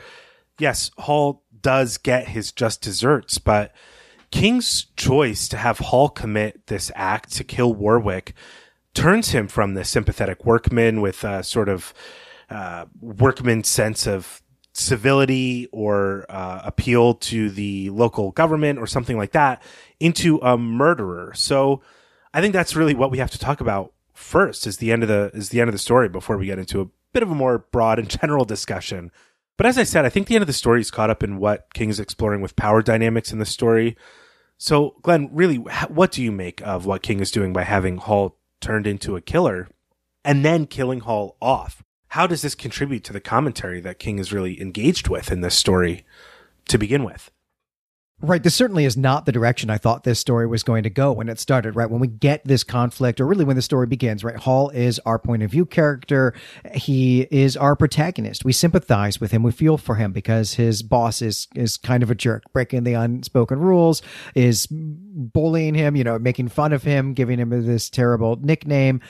[0.59, 3.73] Yes, Hall does get his just desserts, but
[4.34, 8.34] King's choice to have Hall commit this act to kill Warwick
[8.96, 11.93] turns him from the sympathetic workman with a sort of
[12.50, 14.41] uh, workman sense of
[14.74, 19.62] civility or uh, appeal to the local government or something like that
[20.00, 21.32] into a murderer.
[21.36, 21.84] So
[22.34, 25.10] I think that's really what we have to talk about first is the end of
[25.10, 27.36] the is the end of the story before we get into a bit of a
[27.36, 29.12] more broad and general discussion.
[29.58, 31.38] But as I said, I think the end of the story is caught up in
[31.38, 33.96] what King is exploring with power dynamics in the story.
[34.63, 38.38] So, Glenn, really, what do you make of what King is doing by having Hall
[38.62, 39.67] turned into a killer
[40.23, 41.84] and then killing Hall off?
[42.08, 45.56] How does this contribute to the commentary that King is really engaged with in this
[45.56, 46.06] story
[46.69, 47.30] to begin with?
[48.21, 48.41] Right.
[48.41, 51.28] This certainly is not the direction I thought this story was going to go when
[51.28, 51.89] it started, right?
[51.89, 54.38] When we get this conflict, or really when the story begins, right?
[54.38, 56.34] Hall is our point of view character.
[56.73, 58.45] He is our protagonist.
[58.45, 59.43] We sympathize with him.
[59.43, 62.93] We feel for him because his boss is, is kind of a jerk, breaking the
[62.93, 64.02] unspoken rules,
[64.36, 69.02] is bullying him, you know, making fun of him, giving him this terrible nickname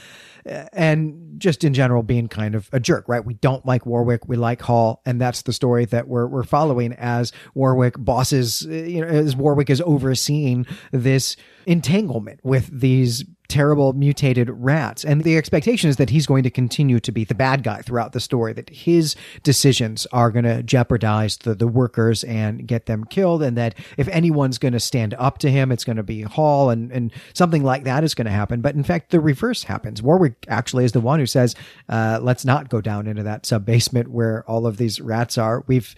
[0.46, 3.24] and just in general being kind of a jerk, right?
[3.24, 6.94] We don't like Warwick, we like Hall, and that's the story that we're we're following
[6.94, 13.24] as Warwick bosses, you know, as Warwick is overseeing this entanglement with these
[13.54, 15.06] terrible mutated rats.
[15.06, 18.12] And the expectation is that he's going to continue to be the bad guy throughout
[18.12, 23.04] the story, that his decisions are going to jeopardize the, the workers and get them
[23.04, 23.44] killed.
[23.44, 26.72] And that if anyone's going to stand up to him, it's going to be Hall
[26.72, 28.60] and, and something like that is going to happen.
[28.62, 30.02] But in fact, the reverse happens.
[30.02, 31.54] Warwick actually is the one who says,
[31.90, 35.64] uh, let's not go down into that sub basement where all of these rats are.
[35.68, 35.96] We've,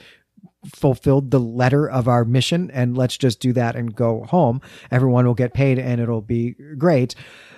[0.73, 4.61] fulfilled the letter of our mission and let's just do that and go home.
[4.91, 7.15] Everyone will get paid and it'll be great.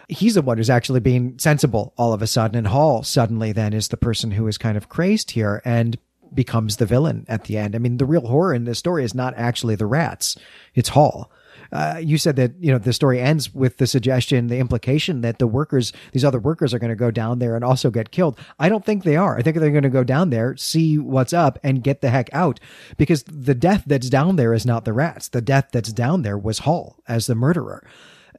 [0.08, 2.58] He's the one who's actually being sensible all of a sudden.
[2.58, 5.98] And Hall suddenly then is the person who is kind of crazed here and
[6.34, 7.76] becomes the villain at the end.
[7.76, 10.38] I mean, the real horror in this story is not actually the rats.
[10.76, 11.32] It's Hall.
[11.72, 15.40] Uh, you said that you know the story ends with the suggestion, the implication that
[15.40, 18.40] the workers, these other workers, are going to go down there and also get killed.
[18.60, 19.38] I don't think they are.
[19.38, 22.30] I think they're going to go down there, see what's up, and get the heck
[22.32, 22.60] out
[22.98, 25.28] because the death that's down there is not the rats.
[25.28, 27.86] The death that's down there was Hall as the murderer,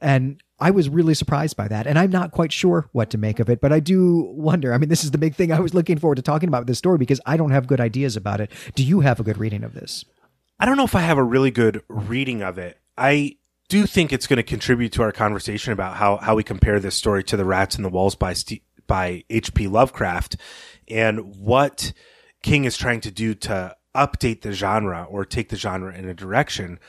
[0.01, 1.87] and I was really surprised by that.
[1.87, 4.73] And I'm not quite sure what to make of it, but I do wonder.
[4.73, 6.77] I mean, this is the big thing I was looking forward to talking about this
[6.77, 8.51] story because I don't have good ideas about it.
[8.75, 10.05] Do you have a good reading of this?
[10.59, 12.77] I don't know if I have a really good reading of it.
[12.97, 13.37] I
[13.69, 16.95] do think it's going to contribute to our conversation about how, how we compare this
[16.95, 19.67] story to The Rats in the Walls by, St- by H.P.
[19.67, 20.35] Lovecraft
[20.89, 21.93] and what
[22.41, 26.13] King is trying to do to update the genre or take the genre in a
[26.13, 26.79] direction.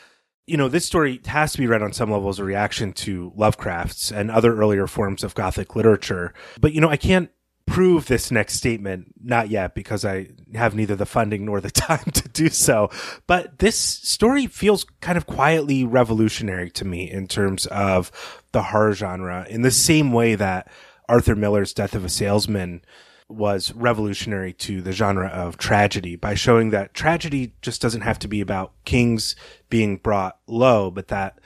[0.51, 3.33] You know, this story has to be read on some level as a reaction to
[3.37, 6.35] Lovecraft's and other earlier forms of Gothic literature.
[6.61, 7.31] But, you know, I can't
[7.67, 12.11] prove this next statement not yet because I have neither the funding nor the time
[12.15, 12.91] to do so.
[13.29, 18.11] But this story feels kind of quietly revolutionary to me in terms of
[18.51, 20.69] the horror genre in the same way that
[21.09, 22.83] Arthur Miller's Death of a Salesman
[23.31, 28.29] was revolutionary to the genre of tragedy by showing that tragedy just doesn't have to
[28.29, 29.37] be about kings
[29.69, 31.39] being brought low, but that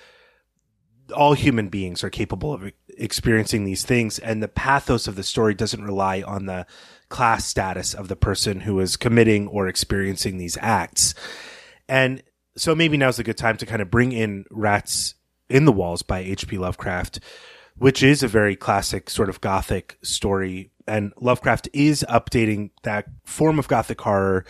[1.14, 4.18] all human beings are capable of experiencing these things.
[4.18, 6.66] And the pathos of the story doesn't rely on the
[7.08, 11.14] class status of the person who is committing or experiencing these acts.
[11.88, 12.22] And
[12.56, 15.14] so maybe now's a good time to kind of bring in Rats
[15.48, 16.56] in the Walls by H.P.
[16.56, 17.20] Lovecraft,
[17.76, 20.70] which is a very classic sort of gothic story.
[20.86, 24.44] And Lovecraft is updating that form of gothic horror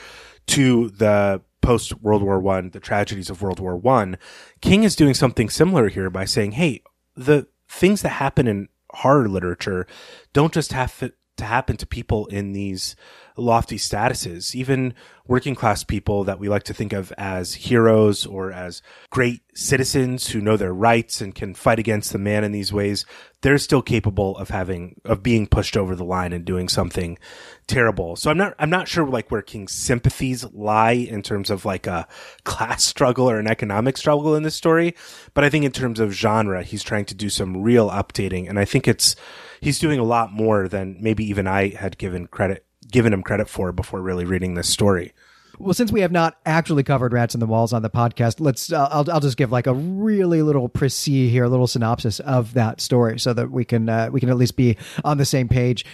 [0.49, 4.19] to the post World War One, the tragedies of World War One.
[4.61, 6.83] King is doing something similar here by saying, "Hey,
[7.17, 9.87] the things that happen in horror literature
[10.33, 12.95] don't just have to, to happen to people in these
[13.37, 14.95] lofty statuses, even
[15.27, 20.29] working class people that we like to think of as heroes or as great citizens
[20.29, 23.07] who know their rights and can fight against the man in these ways.
[23.41, 27.19] They're still capable of having, of being pushed over the line and doing something
[27.67, 28.17] terrible.
[28.17, 31.87] So I'm not, I'm not sure like where King's sympathies lie in terms of like
[31.87, 32.07] a
[32.45, 34.95] class struggle or an economic struggle in this story.
[35.33, 38.49] But I think in terms of genre, he's trying to do some real updating.
[38.49, 39.17] And I think it's,
[39.61, 42.64] he's doing a lot more than maybe even I had given credit
[42.95, 45.13] given him credit for before really reading this story.
[45.59, 48.73] Well, since we have not actually covered Rats in the Walls on the podcast, let's
[48.73, 52.55] uh, I'll I'll just give like a really little précis here, a little synopsis of
[52.55, 55.49] that story, so that we can uh, we can at least be on the same
[55.49, 55.85] page.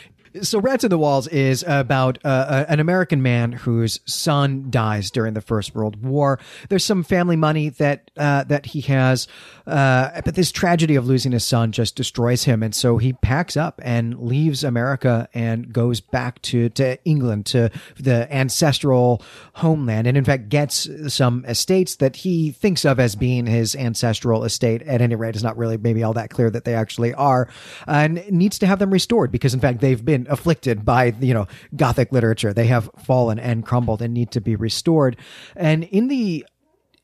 [0.43, 5.35] So, Rats in the Walls is about uh, an American man whose son dies during
[5.35, 6.39] the First World War.
[6.69, 9.27] There's some family money that uh, that he has,
[9.67, 13.57] uh, but this tragedy of losing his son just destroys him, and so he packs
[13.57, 19.23] up and leaves America and goes back to to England, to the ancestral
[19.55, 24.45] homeland, and in fact gets some estates that he thinks of as being his ancestral
[24.45, 24.83] estate.
[24.83, 27.49] At any rate, it's not really maybe all that clear that they actually are,
[27.89, 31.35] and needs to have them restored because, in fact, they've been been afflicted by, you
[31.35, 32.53] know, Gothic literature.
[32.53, 35.17] They have fallen and crumbled and need to be restored.
[35.57, 36.47] And in the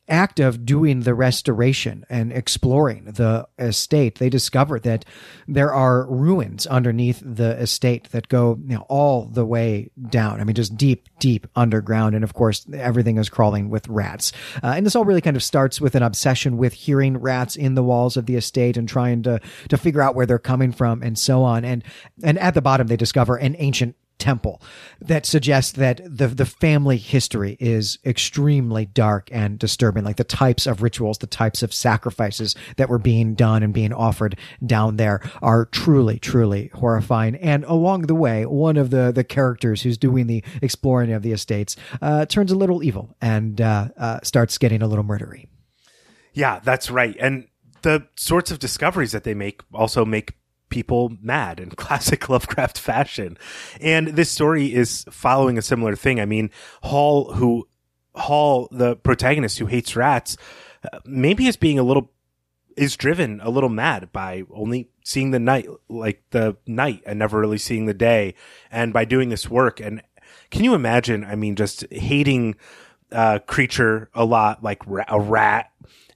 [0.08, 5.04] act of doing the restoration and exploring the estate, they discover that
[5.48, 10.40] there are ruins underneath the estate that go you know, all the way down.
[10.40, 12.14] I mean, just deep, deep underground.
[12.14, 14.32] And of course, everything is crawling with rats.
[14.62, 17.74] Uh, and this all really kind of starts with an obsession with hearing rats in
[17.74, 21.02] the walls of the estate and trying to, to figure out where they're coming from
[21.02, 21.64] and so on.
[21.64, 21.82] And,
[22.22, 24.62] and at the bottom, they discover an ancient temple
[25.00, 30.66] that suggests that the the family history is extremely dark and disturbing like the types
[30.66, 35.20] of rituals the types of sacrifices that were being done and being offered down there
[35.42, 37.36] are truly truly horrifying.
[37.36, 41.32] And along the way one of the the characters who's doing the exploring of the
[41.32, 45.48] estates uh, turns a little evil and uh, uh, starts getting a little murdery.
[46.32, 47.16] Yeah that's right.
[47.20, 47.48] And
[47.82, 50.34] the sorts of discoveries that they make also make
[50.68, 53.38] people mad in classic Lovecraft fashion.
[53.80, 56.20] And this story is following a similar thing.
[56.20, 56.50] I mean,
[56.82, 57.68] Hall, who,
[58.14, 60.36] Hall, the protagonist who hates rats,
[60.92, 62.12] uh, maybe is being a little,
[62.76, 67.38] is driven a little mad by only seeing the night, like the night and never
[67.40, 68.34] really seeing the day.
[68.70, 69.80] And by doing this work.
[69.80, 70.02] And
[70.50, 71.24] can you imagine?
[71.24, 72.56] I mean, just hating,
[73.12, 75.70] a creature a lot, like a rat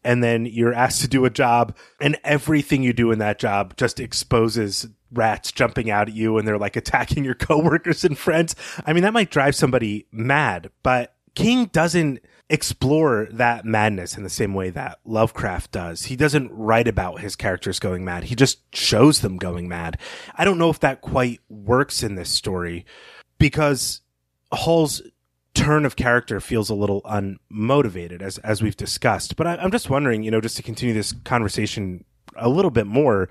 [0.04, 3.76] and then you're asked to do a job and everything you do in that job
[3.76, 8.54] just exposes rats jumping out at you and they're like attacking your coworkers and friends.
[8.86, 14.30] I mean, that might drive somebody mad, but King doesn't explore that madness in the
[14.30, 16.06] same way that Lovecraft does.
[16.06, 18.24] He doesn't write about his characters going mad.
[18.24, 19.98] He just shows them going mad.
[20.34, 22.84] I don't know if that quite works in this story
[23.38, 24.00] because
[24.52, 25.00] Hall's
[25.61, 29.37] turn of character feels a little unmotivated as as we've discussed.
[29.37, 32.05] But I, am just wondering, you know, just to continue this conversation
[32.37, 33.29] a little bit more,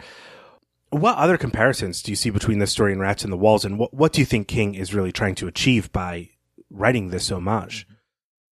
[0.89, 3.79] what other comparisons do you see between this story and Rats in the Walls, and
[3.79, 6.29] what what do you think King is really trying to achieve by
[6.69, 7.87] writing this homage?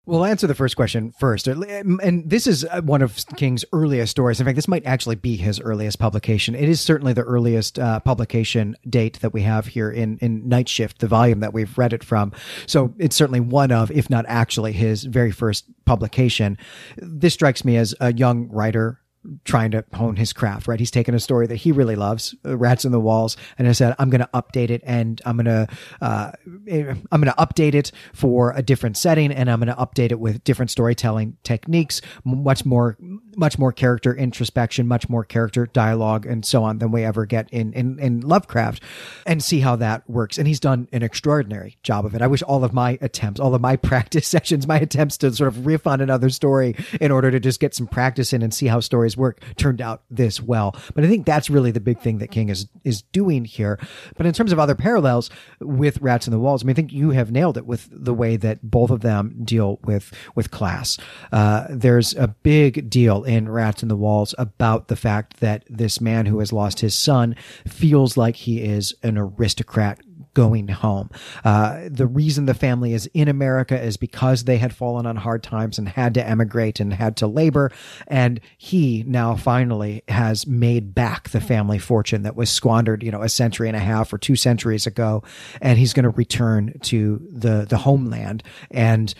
[0.04, 1.46] We'll answer the first question first.
[1.46, 4.40] And this is uh, one of King's earliest stories.
[4.40, 6.56] In fact, this might actually be his earliest publication.
[6.56, 10.68] It is certainly the earliest uh, publication date that we have here in, in Night
[10.68, 12.32] Shift, the volume that we've read it from.
[12.66, 16.58] So it's certainly one of, if not actually his very first publication.
[16.96, 19.01] This strikes me as a young writer
[19.44, 20.78] trying to hone his craft, right?
[20.78, 23.72] He's taken a story that he really loves, uh, Rats in the Walls, and I
[23.72, 25.68] said, I'm going to update it and I'm going to,
[26.00, 30.10] uh, I'm going to update it for a different setting and I'm going to update
[30.10, 32.96] it with different storytelling techniques, much more,
[33.36, 37.48] much more character introspection, much more character dialogue and so on than we ever get
[37.50, 38.82] in, in, in Lovecraft
[39.24, 40.36] and see how that works.
[40.36, 42.22] And he's done an extraordinary job of it.
[42.22, 45.48] I wish all of my attempts, all of my practice sessions, my attempts to sort
[45.48, 48.66] of riff on another story in order to just get some practice in and see
[48.66, 50.74] how stories his work turned out this well.
[50.94, 53.78] But I think that's really the big thing that King is is doing here.
[54.16, 56.92] But in terms of other parallels with Rats in the Walls, I mean, I think
[56.92, 60.98] you have nailed it with the way that both of them deal with with class.
[61.30, 66.00] Uh, there's a big deal in Rats in the Walls about the fact that this
[66.00, 67.36] man who has lost his son
[67.66, 70.00] feels like he is an aristocrat
[70.34, 71.10] going home.
[71.44, 75.42] Uh, the reason the family is in America is because they had fallen on hard
[75.42, 77.70] times and had to emigrate and had to labor.
[78.06, 83.22] And he now finally has made back the family fortune that was squandered, you know,
[83.22, 85.22] a century and a half or two centuries ago.
[85.60, 89.14] And he's going to return to the, the homeland and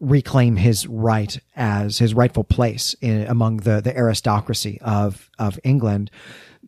[0.00, 6.10] reclaim his right as his rightful place in, among the, the aristocracy of, of England.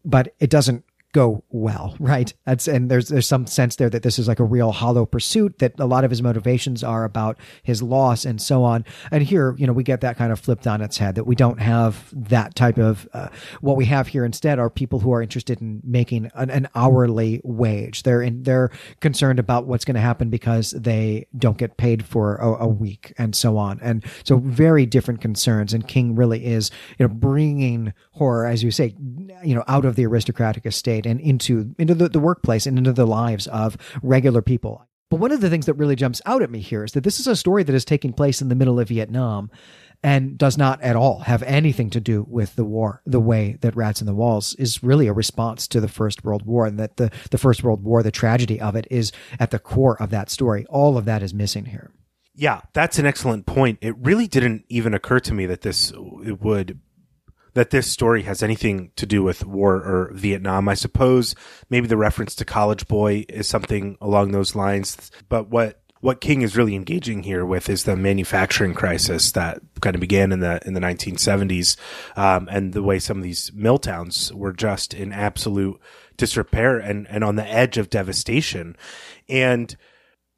[0.04, 0.84] But it doesn't
[1.16, 2.32] go well, right?
[2.44, 5.58] That's and there's there's some sense there that this is like a real hollow pursuit
[5.58, 8.84] that a lot of his motivations are about his loss and so on.
[9.10, 11.34] And here, you know, we get that kind of flipped on its head that we
[11.34, 13.28] don't have that type of uh,
[13.62, 17.40] what we have here instead are people who are interested in making an, an hourly
[17.42, 18.02] wage.
[18.02, 22.36] They're in, they're concerned about what's going to happen because they don't get paid for
[22.36, 23.80] a, a week and so on.
[23.80, 25.72] And so very different concerns.
[25.72, 28.94] And King really is, you know, bringing horror, as you say,
[29.42, 32.92] you know, out of the aristocratic estate and into into the, the workplace and into
[32.92, 34.86] the lives of regular people.
[35.08, 37.20] But one of the things that really jumps out at me here is that this
[37.20, 39.50] is a story that is taking place in the middle of Vietnam
[40.02, 43.02] and does not at all have anything to do with the war.
[43.06, 46.44] The way that Rats in the Walls is really a response to the First World
[46.44, 49.58] War, and that the, the First World War, the tragedy of it, is at the
[49.58, 50.66] core of that story.
[50.68, 51.92] All of that is missing here.
[52.34, 53.78] Yeah, that's an excellent point.
[53.80, 56.78] It really didn't even occur to me that this would
[57.56, 60.68] that this story has anything to do with war or Vietnam.
[60.68, 61.34] I suppose
[61.70, 65.10] maybe the reference to College Boy is something along those lines.
[65.30, 69.96] But what what King is really engaging here with is the manufacturing crisis that kind
[69.96, 71.78] of began in the in the 1970s,
[72.14, 75.80] um, and the way some of these mill towns were just in absolute
[76.18, 78.76] disrepair and and on the edge of devastation,
[79.30, 79.78] and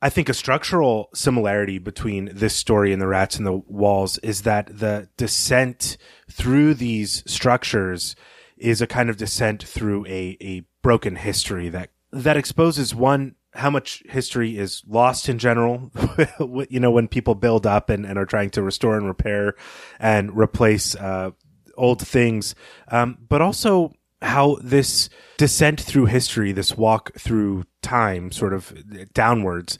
[0.01, 4.43] I think a structural similarity between this story and the rats in the walls is
[4.43, 5.97] that the descent
[6.31, 8.15] through these structures
[8.57, 13.71] is a kind of descent through a, a broken history that that exposes one how
[13.71, 15.91] much history is lost in general
[16.69, 19.55] you know when people build up and, and are trying to restore and repair
[19.99, 21.31] and replace uh,
[21.79, 22.55] old things.
[22.89, 28.73] Um, but also how this descent through history, this walk through time, sort of
[29.13, 29.79] downwards,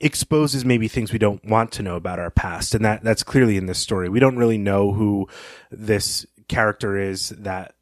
[0.00, 2.74] exposes maybe things we don't want to know about our past.
[2.74, 4.08] And that, that's clearly in this story.
[4.08, 5.28] We don't really know who
[5.70, 7.74] this character is that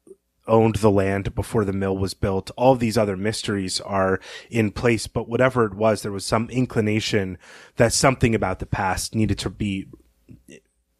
[0.47, 2.51] owned the land before the mill was built.
[2.57, 4.19] All these other mysteries are
[4.49, 7.37] in place, but whatever it was, there was some inclination
[7.77, 9.87] that something about the past needed to be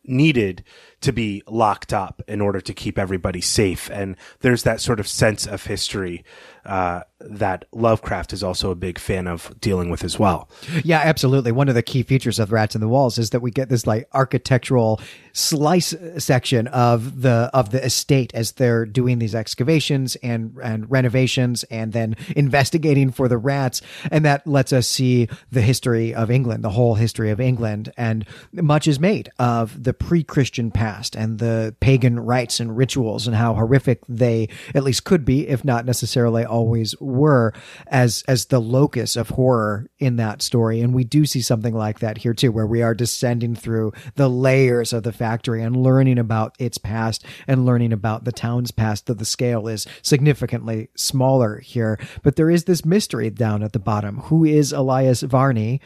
[0.04, 0.64] needed
[1.02, 3.90] to be locked up in order to keep everybody safe.
[3.92, 6.26] And there's that sort of sense of history
[6.66, 10.50] uh, that Lovecraft is also a big fan of dealing with as well.
[10.84, 11.52] Yeah, absolutely.
[11.52, 13.88] One of the key features of Rats in the Walls is that we get this
[13.88, 15.02] like architectural
[15.34, 21.64] slice section of the of the estate as they're doing these excavations and and renovations
[21.66, 23.82] and then investigating for the rats
[24.12, 28.26] and that lets us see the history of England, the whole history of England and
[28.54, 33.54] much is made of the pre-Christian past and the pagan rites and rituals and how
[33.54, 37.54] horrific they at least could be if not necessarily always were
[37.88, 40.82] as as the locus of horror in that story.
[40.82, 44.30] And we do see something like that here too where we are descending through the
[44.30, 49.06] layers of the factory and learning about its past and learning about the town's past
[49.06, 52.00] that the scale is significantly smaller here.
[52.24, 54.18] But there is this mystery down at the bottom.
[54.22, 55.82] Who is Elias Varney?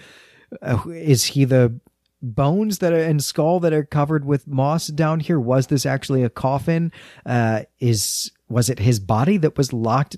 [0.61, 1.79] Uh, is he the
[2.23, 6.23] bones that are and skull that are covered with moss down here was this actually
[6.23, 6.91] a coffin
[7.25, 10.15] uh is was it his body that was locked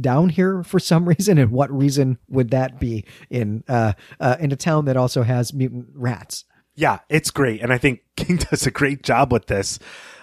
[0.00, 4.52] down here for some reason, and what reason would that be in uh, uh, in
[4.52, 6.44] a town that also has mutant rats?
[6.74, 9.78] Yeah, it's great, and I think King does a great job with this.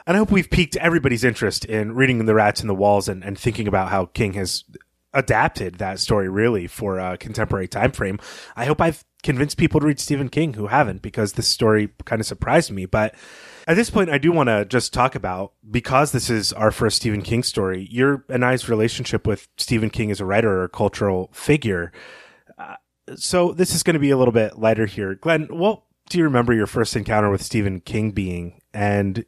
[0.08, 3.24] And I hope we've piqued everybody's interest in reading the rats in the walls and,
[3.24, 4.64] and thinking about how King has
[5.14, 8.20] adapted that story really for a contemporary time frame.
[8.56, 12.20] I hope I've convinced people to read Stephen King who haven't because this story kind
[12.20, 12.86] of surprised me.
[12.86, 13.16] But
[13.68, 16.98] at this point, I do want to just talk about because this is our first
[16.98, 17.88] Stephen King story.
[17.92, 21.92] Your and I's relationship with Stephen King as a writer or cultural figure.
[22.58, 22.76] Uh,
[23.16, 25.48] so this is going to be a little bit lighter here, Glenn.
[25.50, 28.62] What do you remember your first encounter with Stephen King being?
[28.74, 29.26] And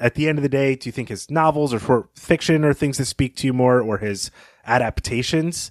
[0.00, 2.74] at the end of the day, do you think his novels or short fiction are
[2.74, 4.30] things that speak to you more, or his
[4.66, 5.70] adaptations?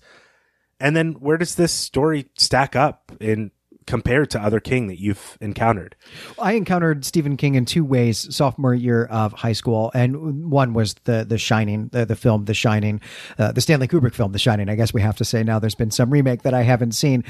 [0.84, 3.52] And then where does this story stack up in
[3.86, 5.96] compared to other King that you've encountered?
[6.40, 10.96] I encountered Stephen King in two ways sophomore year of high school, and one was
[11.06, 13.02] the the Shining, the, the film The Shining,
[13.38, 14.70] uh, the Stanley Kubrick film The Shining.
[14.70, 17.24] I guess we have to say now there's been some remake that I haven't seen.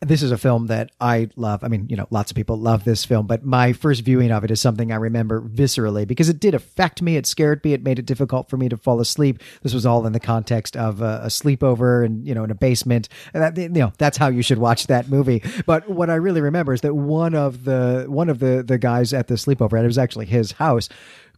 [0.00, 1.64] This is a film that I love.
[1.64, 4.44] I mean, you know, lots of people love this film, but my first viewing of
[4.44, 7.16] it is something I remember viscerally because it did affect me.
[7.16, 7.72] It scared me.
[7.72, 9.42] It made it difficult for me to fall asleep.
[9.62, 12.54] This was all in the context of a, a sleepover and you know in a
[12.54, 13.08] basement.
[13.34, 15.42] And that, you know, that's how you should watch that movie.
[15.66, 19.12] But what I really remember is that one of the one of the the guys
[19.12, 20.88] at the sleepover, and it was actually his house,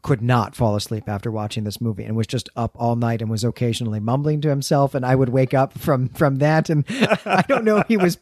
[0.02, 3.30] could not fall asleep after watching this movie and was just up all night and
[3.30, 4.94] was occasionally mumbling to himself.
[4.94, 6.70] And I would wake up from from that.
[6.70, 6.84] And
[7.24, 8.18] I don't know if he was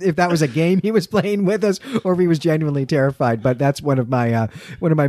[0.00, 2.86] if that was a game he was playing with us or if he was genuinely
[2.86, 4.46] terrified but that's one of my uh,
[4.78, 5.08] one of my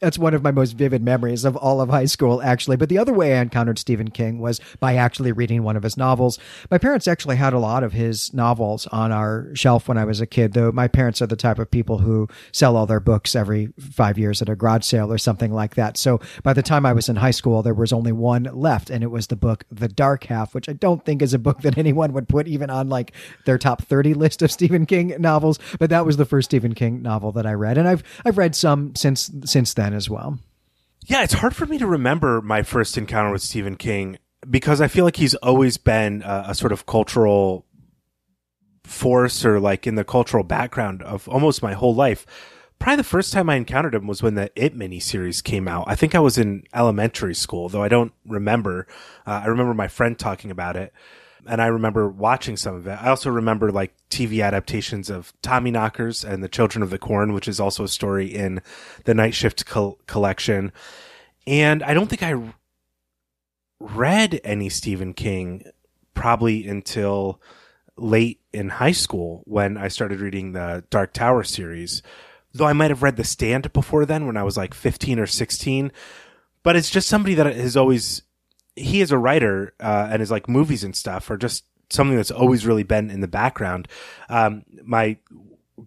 [0.00, 2.76] that's one of my most vivid memories of all of high school, actually.
[2.76, 5.96] But the other way I encountered Stephen King was by actually reading one of his
[5.96, 6.38] novels.
[6.70, 10.20] My parents actually had a lot of his novels on our shelf when I was
[10.20, 13.34] a kid, though my parents are the type of people who sell all their books
[13.34, 15.96] every five years at a garage sale or something like that.
[15.96, 19.02] So by the time I was in high school, there was only one left, and
[19.02, 21.78] it was the book The Dark Half, which I don't think is a book that
[21.86, 23.12] anyone would put even on like
[23.46, 25.58] their top 30 list of Stephen King novels.
[25.78, 27.78] But that was the first Stephen King novel that I read.
[27.78, 30.38] And I've, I've read some since, since then as well.
[31.04, 34.18] Yeah, it's hard for me to remember my first encounter with Stephen King
[34.48, 37.64] because I feel like he's always been a, a sort of cultural
[38.84, 42.26] force or like in the cultural background of almost my whole life.
[42.78, 45.84] Probably the first time I encountered him was when the It miniseries came out.
[45.86, 48.86] I think I was in elementary school, though I don't remember.
[49.26, 50.92] Uh, I remember my friend talking about it
[51.48, 53.02] and I remember watching some of it.
[53.02, 57.48] I also remember like TV adaptations of Tommyknockers and The Children of the Corn, which
[57.48, 58.60] is also a story in
[59.04, 60.72] the Night Shift col- collection.
[61.46, 62.54] And I don't think I
[63.78, 65.64] read any Stephen King
[66.14, 67.40] probably until
[67.96, 72.02] late in high school when I started reading the Dark Tower series.
[72.52, 75.26] Though I might have read The Stand before then when I was like 15 or
[75.26, 75.92] 16.
[76.62, 78.22] But it's just somebody that has always
[78.76, 82.30] he is a writer uh, and his like movies and stuff are just something that's
[82.30, 83.88] always really been in the background.
[84.28, 85.16] Um, my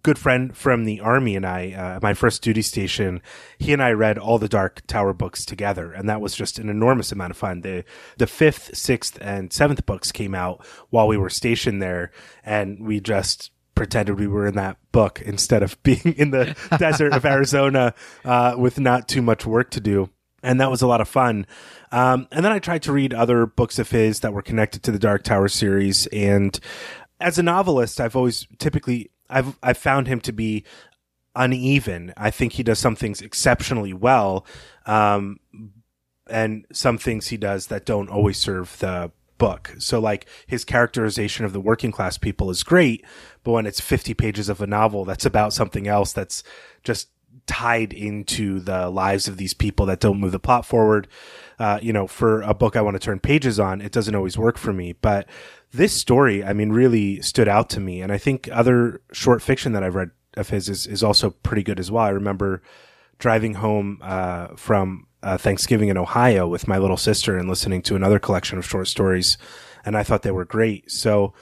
[0.02, 3.20] good friend from the army and I, uh, my first duty station,
[3.58, 6.68] he and I read all the Dark Tower books together, and that was just an
[6.68, 7.62] enormous amount of fun.
[7.62, 7.84] The
[8.16, 12.12] the fifth, sixth, and seventh books came out while we were stationed there,
[12.44, 17.12] and we just pretended we were in that book instead of being in the desert
[17.12, 20.10] of Arizona uh, with not too much work to do
[20.42, 21.46] and that was a lot of fun.
[21.92, 24.92] Um, and then I tried to read other books of his that were connected to
[24.92, 26.06] the Dark Tower series.
[26.08, 26.58] And
[27.20, 30.64] as a novelist, I've always typically I've I've found him to be
[31.34, 32.12] uneven.
[32.16, 34.46] I think he does some things exceptionally well,
[34.86, 35.38] um,
[36.28, 39.74] and some things he does that don't always serve the book.
[39.78, 43.04] So like his characterization of the working class people is great,
[43.42, 46.42] but when it's 50 pages of a novel that's about something else that's
[46.84, 47.08] just
[47.46, 51.08] tied into the lives of these people that don't move the plot forward.
[51.58, 54.38] Uh, you know, for a book I want to turn pages on, it doesn't always
[54.38, 54.94] work for me.
[54.94, 55.28] But
[55.72, 58.00] this story, I mean, really stood out to me.
[58.00, 61.62] And I think other short fiction that I've read of his is, is also pretty
[61.62, 62.04] good as well.
[62.04, 62.62] I remember
[63.18, 67.96] driving home uh, from uh, Thanksgiving in Ohio with my little sister and listening to
[67.96, 69.36] another collection of short stories.
[69.84, 70.90] And I thought they were great.
[70.90, 71.34] So,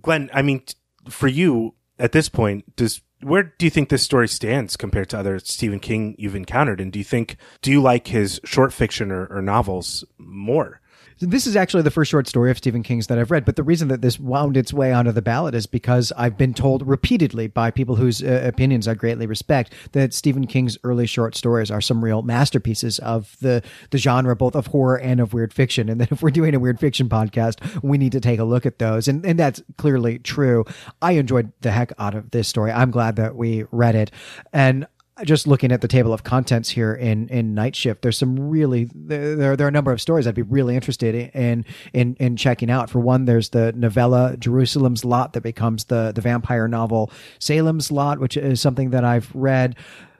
[0.00, 0.62] Glenn, I mean,
[1.08, 5.18] for you at this point, does where do you think this story stands compared to
[5.18, 6.80] other Stephen King you've encountered?
[6.80, 10.80] And do you think, do you like his short fiction or, or novels more?
[11.20, 13.64] This is actually the first short story of Stephen King's that I've read, but the
[13.64, 17.48] reason that this wound its way onto the ballot is because I've been told repeatedly
[17.48, 21.80] by people whose uh, opinions I greatly respect that Stephen King's early short stories are
[21.80, 25.88] some real masterpieces of the the genre, both of horror and of weird fiction.
[25.88, 28.64] And that if we're doing a weird fiction podcast, we need to take a look
[28.64, 29.08] at those.
[29.08, 30.64] And and that's clearly true.
[31.02, 32.70] I enjoyed the heck out of this story.
[32.70, 34.12] I'm glad that we read it,
[34.52, 34.86] and
[35.24, 38.88] just looking at the table of contents here in in Night Shift, there's some really
[38.94, 42.70] there there are a number of stories I'd be really interested in in in checking
[42.70, 42.90] out.
[42.90, 48.18] For one, there's the novella Jerusalem's Lot that becomes the the vampire novel Salem's Lot,
[48.18, 49.76] which is something that I've read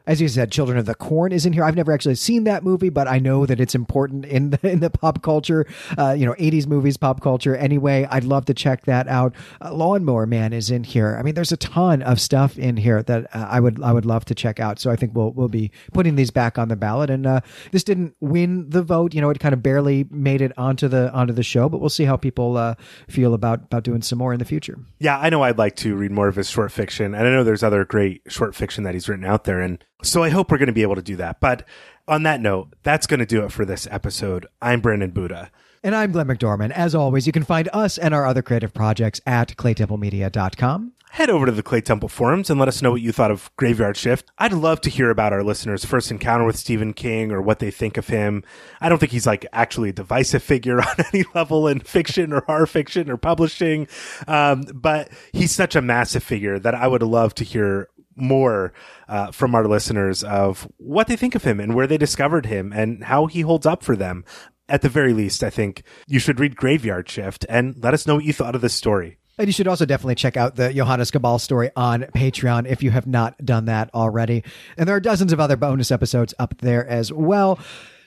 [0.09, 1.63] as you said, Children of the Corn is in here.
[1.63, 4.81] I've never actually seen that movie, but I know that it's important in the in
[4.81, 5.67] the pop culture,
[5.99, 7.55] uh, you know, '80s movies, pop culture.
[7.55, 9.35] Anyway, I'd love to check that out.
[9.63, 11.17] Uh, Lawnmower Man is in here.
[11.19, 14.07] I mean, there's a ton of stuff in here that uh, I would I would
[14.07, 14.81] love to check out.
[14.81, 17.11] So I think we'll we'll be putting these back on the ballot.
[17.11, 17.41] And uh,
[17.71, 19.13] this didn't win the vote.
[19.13, 21.91] You know, it kind of barely made it onto the onto the show, but we'll
[21.91, 22.77] see how people uh,
[23.09, 24.79] feel about about doing some more in the future.
[24.99, 27.45] Yeah, I know I'd like to read more of his short fiction, and I know
[27.45, 30.59] there's other great short fiction that he's written out there, and so I hope we're
[30.59, 31.41] going to be able to do that.
[31.41, 31.67] But
[32.07, 34.47] on that note, that's going to do it for this episode.
[34.63, 35.51] I'm Brandon Buddha.
[35.83, 36.71] And I'm Glenn McDorman.
[36.71, 40.93] As always, you can find us and our other creative projects at claytemplemedia.com.
[41.11, 43.97] head over to the Claytemple forums and let us know what you thought of Graveyard
[43.97, 44.31] Shift.
[44.39, 47.71] I'd love to hear about our listeners' first encounter with Stephen King or what they
[47.71, 48.43] think of him.
[48.81, 52.43] I don't think he's like actually a divisive figure on any level in fiction or
[52.43, 53.87] horror fiction or publishing,
[54.27, 57.89] um, but he's such a massive figure that I would love to hear
[58.21, 58.73] more
[59.09, 62.73] uh, from our listeners of what they think of him and where they discovered him
[62.73, 64.25] and how he holds up for them.
[64.69, 68.17] At the very least, I think you should read Graveyard Shift and let us know
[68.17, 69.19] what you thought of this story.
[69.39, 72.91] And you should also definitely check out the Johannes Cabal story on Patreon if you
[72.91, 74.43] have not done that already.
[74.77, 77.59] And there are dozens of other bonus episodes up there as well.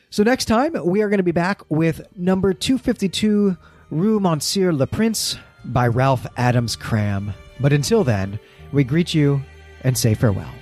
[0.09, 3.55] So next time, we are going to be back with number 252,
[3.91, 7.34] Rue Monsieur le Prince by Ralph Adams Cram.
[7.62, 8.38] But until then,
[8.74, 9.41] we greet you
[9.84, 10.61] and say farewell.